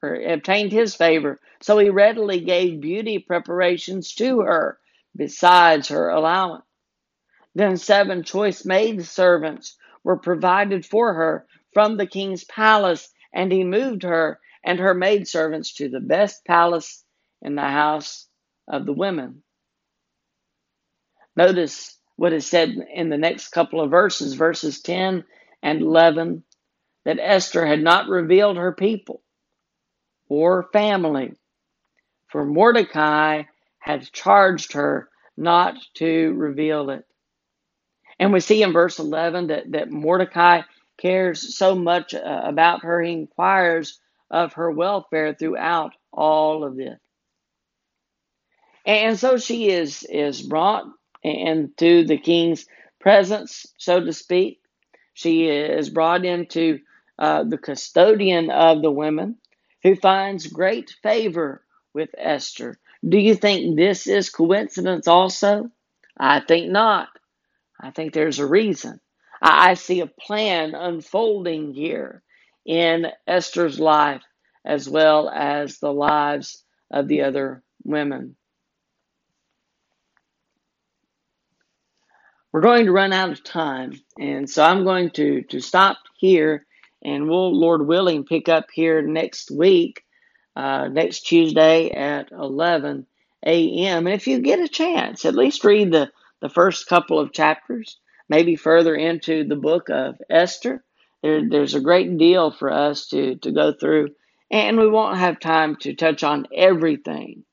or 0.02 0.14
obtained 0.14 0.72
his 0.72 0.94
favor. 0.94 1.40
So 1.60 1.78
he 1.78 1.90
readily 1.90 2.40
gave 2.40 2.80
beauty 2.80 3.18
preparations 3.18 4.14
to 4.14 4.40
her, 4.40 4.78
besides 5.16 5.88
her 5.88 6.08
allowance. 6.08 6.64
Then 7.54 7.76
seven 7.76 8.22
choice 8.22 8.64
maid 8.64 9.04
servants 9.04 9.76
were 10.08 10.16
provided 10.16 10.86
for 10.86 11.12
her 11.12 11.46
from 11.74 11.98
the 11.98 12.06
king's 12.06 12.42
palace, 12.42 13.10
and 13.34 13.52
he 13.52 13.62
moved 13.62 14.04
her 14.04 14.40
and 14.64 14.78
her 14.78 14.94
maidservants 14.94 15.74
to 15.74 15.90
the 15.90 16.00
best 16.00 16.46
palace 16.46 17.04
in 17.42 17.54
the 17.54 17.60
house 17.60 18.26
of 18.66 18.86
the 18.86 18.92
women. 18.94 19.42
Notice 21.36 21.98
what 22.16 22.32
is 22.32 22.46
said 22.46 22.70
in 22.94 23.10
the 23.10 23.18
next 23.18 23.48
couple 23.48 23.82
of 23.82 23.90
verses, 23.90 24.32
verses 24.32 24.80
10 24.80 25.24
and 25.62 25.82
11, 25.82 26.42
that 27.04 27.18
Esther 27.20 27.66
had 27.66 27.82
not 27.82 28.08
revealed 28.08 28.56
her 28.56 28.72
people 28.72 29.22
or 30.30 30.70
family, 30.72 31.34
for 32.28 32.46
Mordecai 32.46 33.42
had 33.78 34.10
charged 34.10 34.72
her 34.72 35.10
not 35.36 35.74
to 35.96 36.32
reveal 36.32 36.88
it. 36.88 37.04
And 38.18 38.32
we 38.32 38.40
see 38.40 38.62
in 38.62 38.72
verse 38.72 38.98
11 38.98 39.48
that, 39.48 39.72
that 39.72 39.90
Mordecai 39.90 40.62
cares 40.98 41.56
so 41.56 41.74
much 41.74 42.14
uh, 42.14 42.42
about 42.44 42.82
her, 42.84 43.02
he 43.02 43.12
inquires 43.12 44.00
of 44.30 44.54
her 44.54 44.70
welfare 44.70 45.34
throughout 45.34 45.92
all 46.12 46.64
of 46.64 46.76
this. 46.76 46.98
And 48.84 49.18
so 49.18 49.36
she 49.38 49.70
is, 49.70 50.04
is 50.08 50.42
brought 50.42 50.84
into 51.22 52.04
the 52.04 52.18
king's 52.18 52.66
presence, 53.00 53.66
so 53.78 54.00
to 54.04 54.12
speak. 54.12 54.60
She 55.14 55.46
is 55.48 55.90
brought 55.90 56.24
into 56.24 56.80
uh, 57.18 57.44
the 57.44 57.58
custodian 57.58 58.50
of 58.50 58.82
the 58.82 58.90
women, 58.90 59.36
who 59.82 59.96
finds 59.96 60.46
great 60.46 60.94
favor 61.02 61.64
with 61.94 62.10
Esther. 62.16 62.78
Do 63.08 63.18
you 63.18 63.34
think 63.34 63.76
this 63.76 64.06
is 64.06 64.30
coincidence 64.30 65.08
also? 65.08 65.70
I 66.18 66.40
think 66.40 66.70
not. 66.70 67.08
I 67.80 67.90
think 67.90 68.12
there's 68.12 68.38
a 68.38 68.46
reason. 68.46 69.00
I, 69.42 69.70
I 69.70 69.74
see 69.74 70.00
a 70.00 70.06
plan 70.06 70.74
unfolding 70.74 71.74
here 71.74 72.22
in 72.66 73.06
Esther's 73.26 73.78
life 73.80 74.22
as 74.64 74.88
well 74.88 75.28
as 75.30 75.78
the 75.78 75.92
lives 75.92 76.62
of 76.90 77.08
the 77.08 77.22
other 77.22 77.62
women. 77.84 78.36
We're 82.52 82.62
going 82.62 82.86
to 82.86 82.92
run 82.92 83.12
out 83.12 83.30
of 83.30 83.44
time, 83.44 83.92
and 84.18 84.48
so 84.48 84.64
I'm 84.64 84.84
going 84.84 85.10
to, 85.12 85.42
to 85.42 85.60
stop 85.60 85.98
here, 86.16 86.66
and 87.04 87.28
we'll, 87.28 87.54
Lord 87.54 87.86
willing, 87.86 88.24
pick 88.24 88.48
up 88.48 88.66
here 88.72 89.02
next 89.02 89.50
week, 89.50 90.02
uh, 90.56 90.88
next 90.88 91.26
Tuesday 91.26 91.90
at 91.90 92.32
11 92.32 93.06
a.m. 93.46 94.06
And 94.06 94.14
if 94.14 94.26
you 94.26 94.40
get 94.40 94.60
a 94.60 94.68
chance, 94.68 95.24
at 95.26 95.34
least 95.34 95.62
read 95.62 95.92
the, 95.92 96.10
the 96.40 96.48
first 96.48 96.88
couple 96.88 97.18
of 97.18 97.32
chapters, 97.32 97.98
maybe 98.28 98.56
further 98.56 98.94
into 98.94 99.44
the 99.44 99.56
book 99.56 99.88
of 99.90 100.16
Esther. 100.30 100.84
There, 101.22 101.48
there's 101.48 101.74
a 101.74 101.80
great 101.80 102.18
deal 102.18 102.50
for 102.50 102.72
us 102.72 103.08
to, 103.08 103.36
to 103.36 103.52
go 103.52 103.72
through, 103.72 104.10
and 104.50 104.78
we 104.78 104.88
won't 104.88 105.18
have 105.18 105.40
time 105.40 105.76
to 105.80 105.94
touch 105.94 106.22
on 106.22 106.46
everything. 106.54 107.44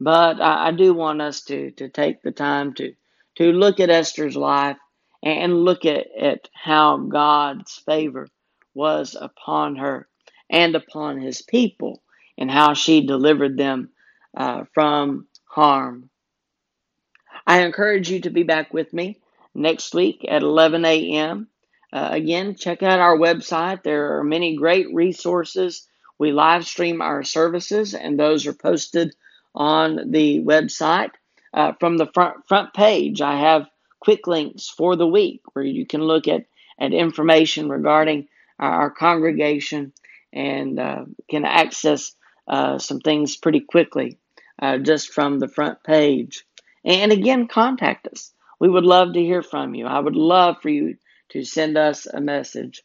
But 0.00 0.40
I, 0.40 0.68
I 0.68 0.72
do 0.72 0.94
want 0.94 1.22
us 1.22 1.42
to, 1.44 1.70
to 1.72 1.88
take 1.88 2.22
the 2.22 2.32
time 2.32 2.74
to 2.74 2.94
to 3.36 3.52
look 3.52 3.80
at 3.80 3.90
Esther's 3.90 4.36
life 4.36 4.76
and 5.22 5.64
look 5.64 5.84
at, 5.84 6.06
at 6.20 6.48
how 6.54 6.98
God's 6.98 7.74
favor 7.86 8.28
was 8.74 9.16
upon 9.20 9.76
her 9.76 10.08
and 10.50 10.74
upon 10.74 11.20
his 11.20 11.42
people 11.42 12.02
and 12.38 12.50
how 12.50 12.74
she 12.74 13.06
delivered 13.06 13.56
them 13.56 13.90
uh, 14.36 14.64
from 14.74 15.26
harm. 15.46 16.10
I 17.46 17.62
encourage 17.62 18.10
you 18.10 18.20
to 18.20 18.30
be 18.30 18.42
back 18.42 18.72
with 18.72 18.92
me 18.92 19.20
next 19.54 19.94
week 19.94 20.24
at 20.28 20.42
11 20.42 20.84
a.m. 20.84 21.48
Uh, 21.92 22.08
again, 22.12 22.54
check 22.54 22.82
out 22.82 23.00
our 23.00 23.16
website. 23.16 23.82
There 23.82 24.18
are 24.18 24.24
many 24.24 24.56
great 24.56 24.92
resources. 24.92 25.86
We 26.18 26.32
live 26.32 26.66
stream 26.66 27.02
our 27.02 27.22
services, 27.22 27.94
and 27.94 28.18
those 28.18 28.46
are 28.46 28.54
posted 28.54 29.14
on 29.54 30.10
the 30.10 30.40
website. 30.42 31.10
Uh, 31.52 31.72
from 31.78 31.98
the 31.98 32.06
front, 32.12 32.48
front 32.48 32.74
page, 32.74 33.20
I 33.20 33.38
have 33.38 33.68
quick 34.00 34.26
links 34.26 34.68
for 34.68 34.96
the 34.96 35.06
week 35.06 35.42
where 35.52 35.64
you 35.64 35.86
can 35.86 36.02
look 36.02 36.26
at, 36.26 36.46
at 36.80 36.92
information 36.92 37.68
regarding 37.68 38.26
our, 38.58 38.72
our 38.72 38.90
congregation 38.90 39.92
and 40.32 40.80
uh, 40.80 41.04
can 41.30 41.44
access 41.44 42.12
uh, 42.48 42.78
some 42.78 43.00
things 43.00 43.36
pretty 43.36 43.60
quickly 43.60 44.18
uh, 44.60 44.78
just 44.78 45.10
from 45.12 45.38
the 45.38 45.48
front 45.48 45.82
page. 45.84 46.44
And 46.84 47.12
again, 47.12 47.48
contact 47.48 48.06
us. 48.08 48.32
We 48.60 48.68
would 48.68 48.84
love 48.84 49.14
to 49.14 49.20
hear 49.20 49.42
from 49.42 49.74
you. 49.74 49.86
I 49.86 49.98
would 49.98 50.16
love 50.16 50.56
for 50.60 50.68
you 50.68 50.96
to 51.30 51.44
send 51.44 51.76
us 51.76 52.06
a 52.06 52.20
message. 52.20 52.82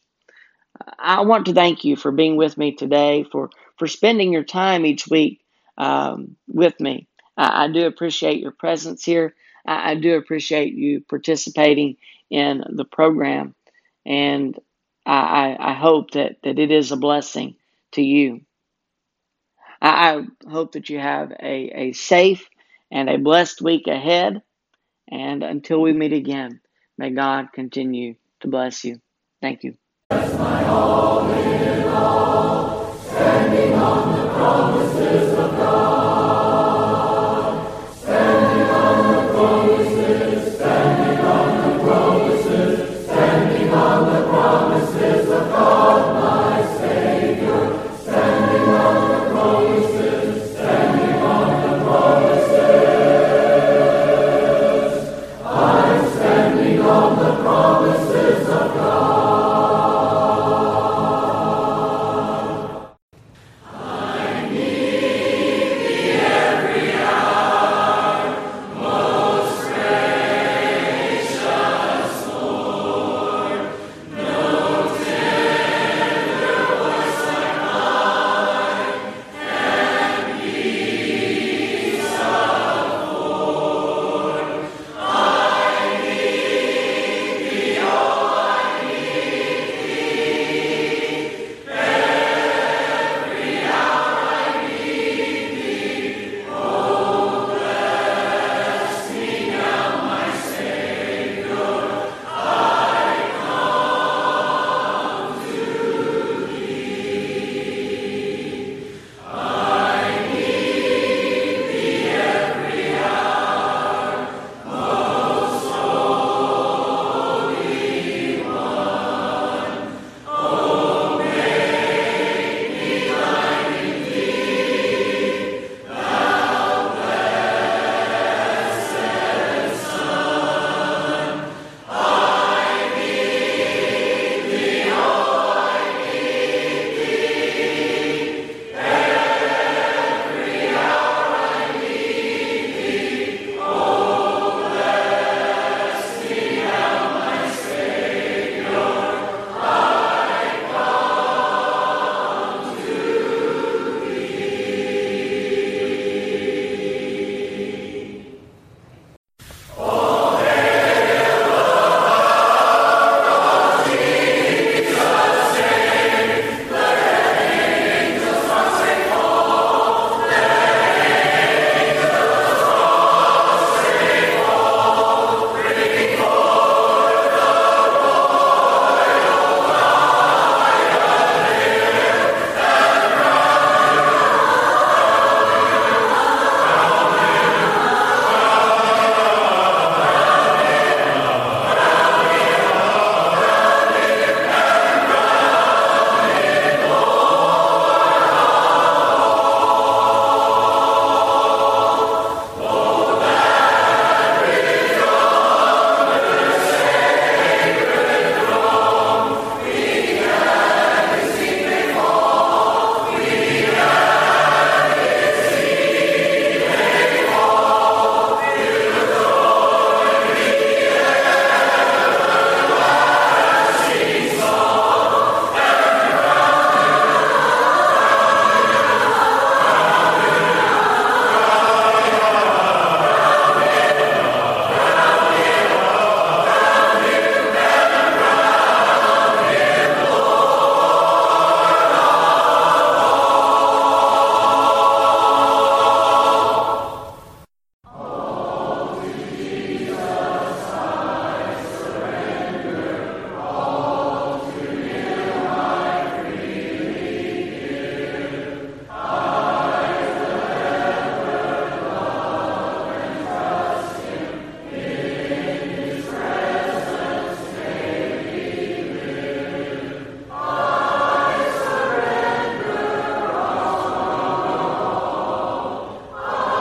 I 0.98 1.22
want 1.22 1.46
to 1.46 1.52
thank 1.52 1.84
you 1.84 1.96
for 1.96 2.10
being 2.10 2.36
with 2.36 2.56
me 2.56 2.74
today, 2.74 3.24
for, 3.30 3.50
for 3.76 3.86
spending 3.86 4.32
your 4.32 4.44
time 4.44 4.86
each 4.86 5.08
week 5.08 5.44
um, 5.76 6.36
with 6.48 6.78
me. 6.80 7.08
I, 7.36 7.64
I 7.64 7.68
do 7.68 7.86
appreciate 7.86 8.40
your 8.40 8.52
presence 8.52 9.04
here. 9.04 9.34
I, 9.66 9.92
I 9.92 9.94
do 9.96 10.16
appreciate 10.16 10.74
you 10.74 11.00
participating 11.02 11.96
in 12.30 12.64
the 12.68 12.84
program. 12.84 13.54
And 14.06 14.58
I, 15.04 15.56
I, 15.58 15.72
hope 15.74 16.12
that, 16.12 16.36
that 16.44 16.58
it 16.58 16.70
is 16.70 16.92
a 16.92 16.96
blessing 16.96 17.56
to 17.92 18.02
you. 18.02 18.42
I, 19.82 20.24
I 20.46 20.50
hope 20.50 20.72
that 20.72 20.88
you 20.88 20.98
have 20.98 21.32
a, 21.32 21.88
a 21.88 21.92
safe 21.92 22.48
and 22.90 23.08
a 23.08 23.18
blessed 23.18 23.62
week 23.62 23.86
ahead. 23.86 24.42
And 25.10 25.42
until 25.42 25.80
we 25.80 25.92
meet 25.92 26.12
again, 26.12 26.60
may 26.98 27.10
God 27.10 27.52
continue 27.52 28.14
to 28.40 28.48
bless 28.48 28.84
you. 28.84 29.00
Thank 29.40 29.64
you. 29.64 29.76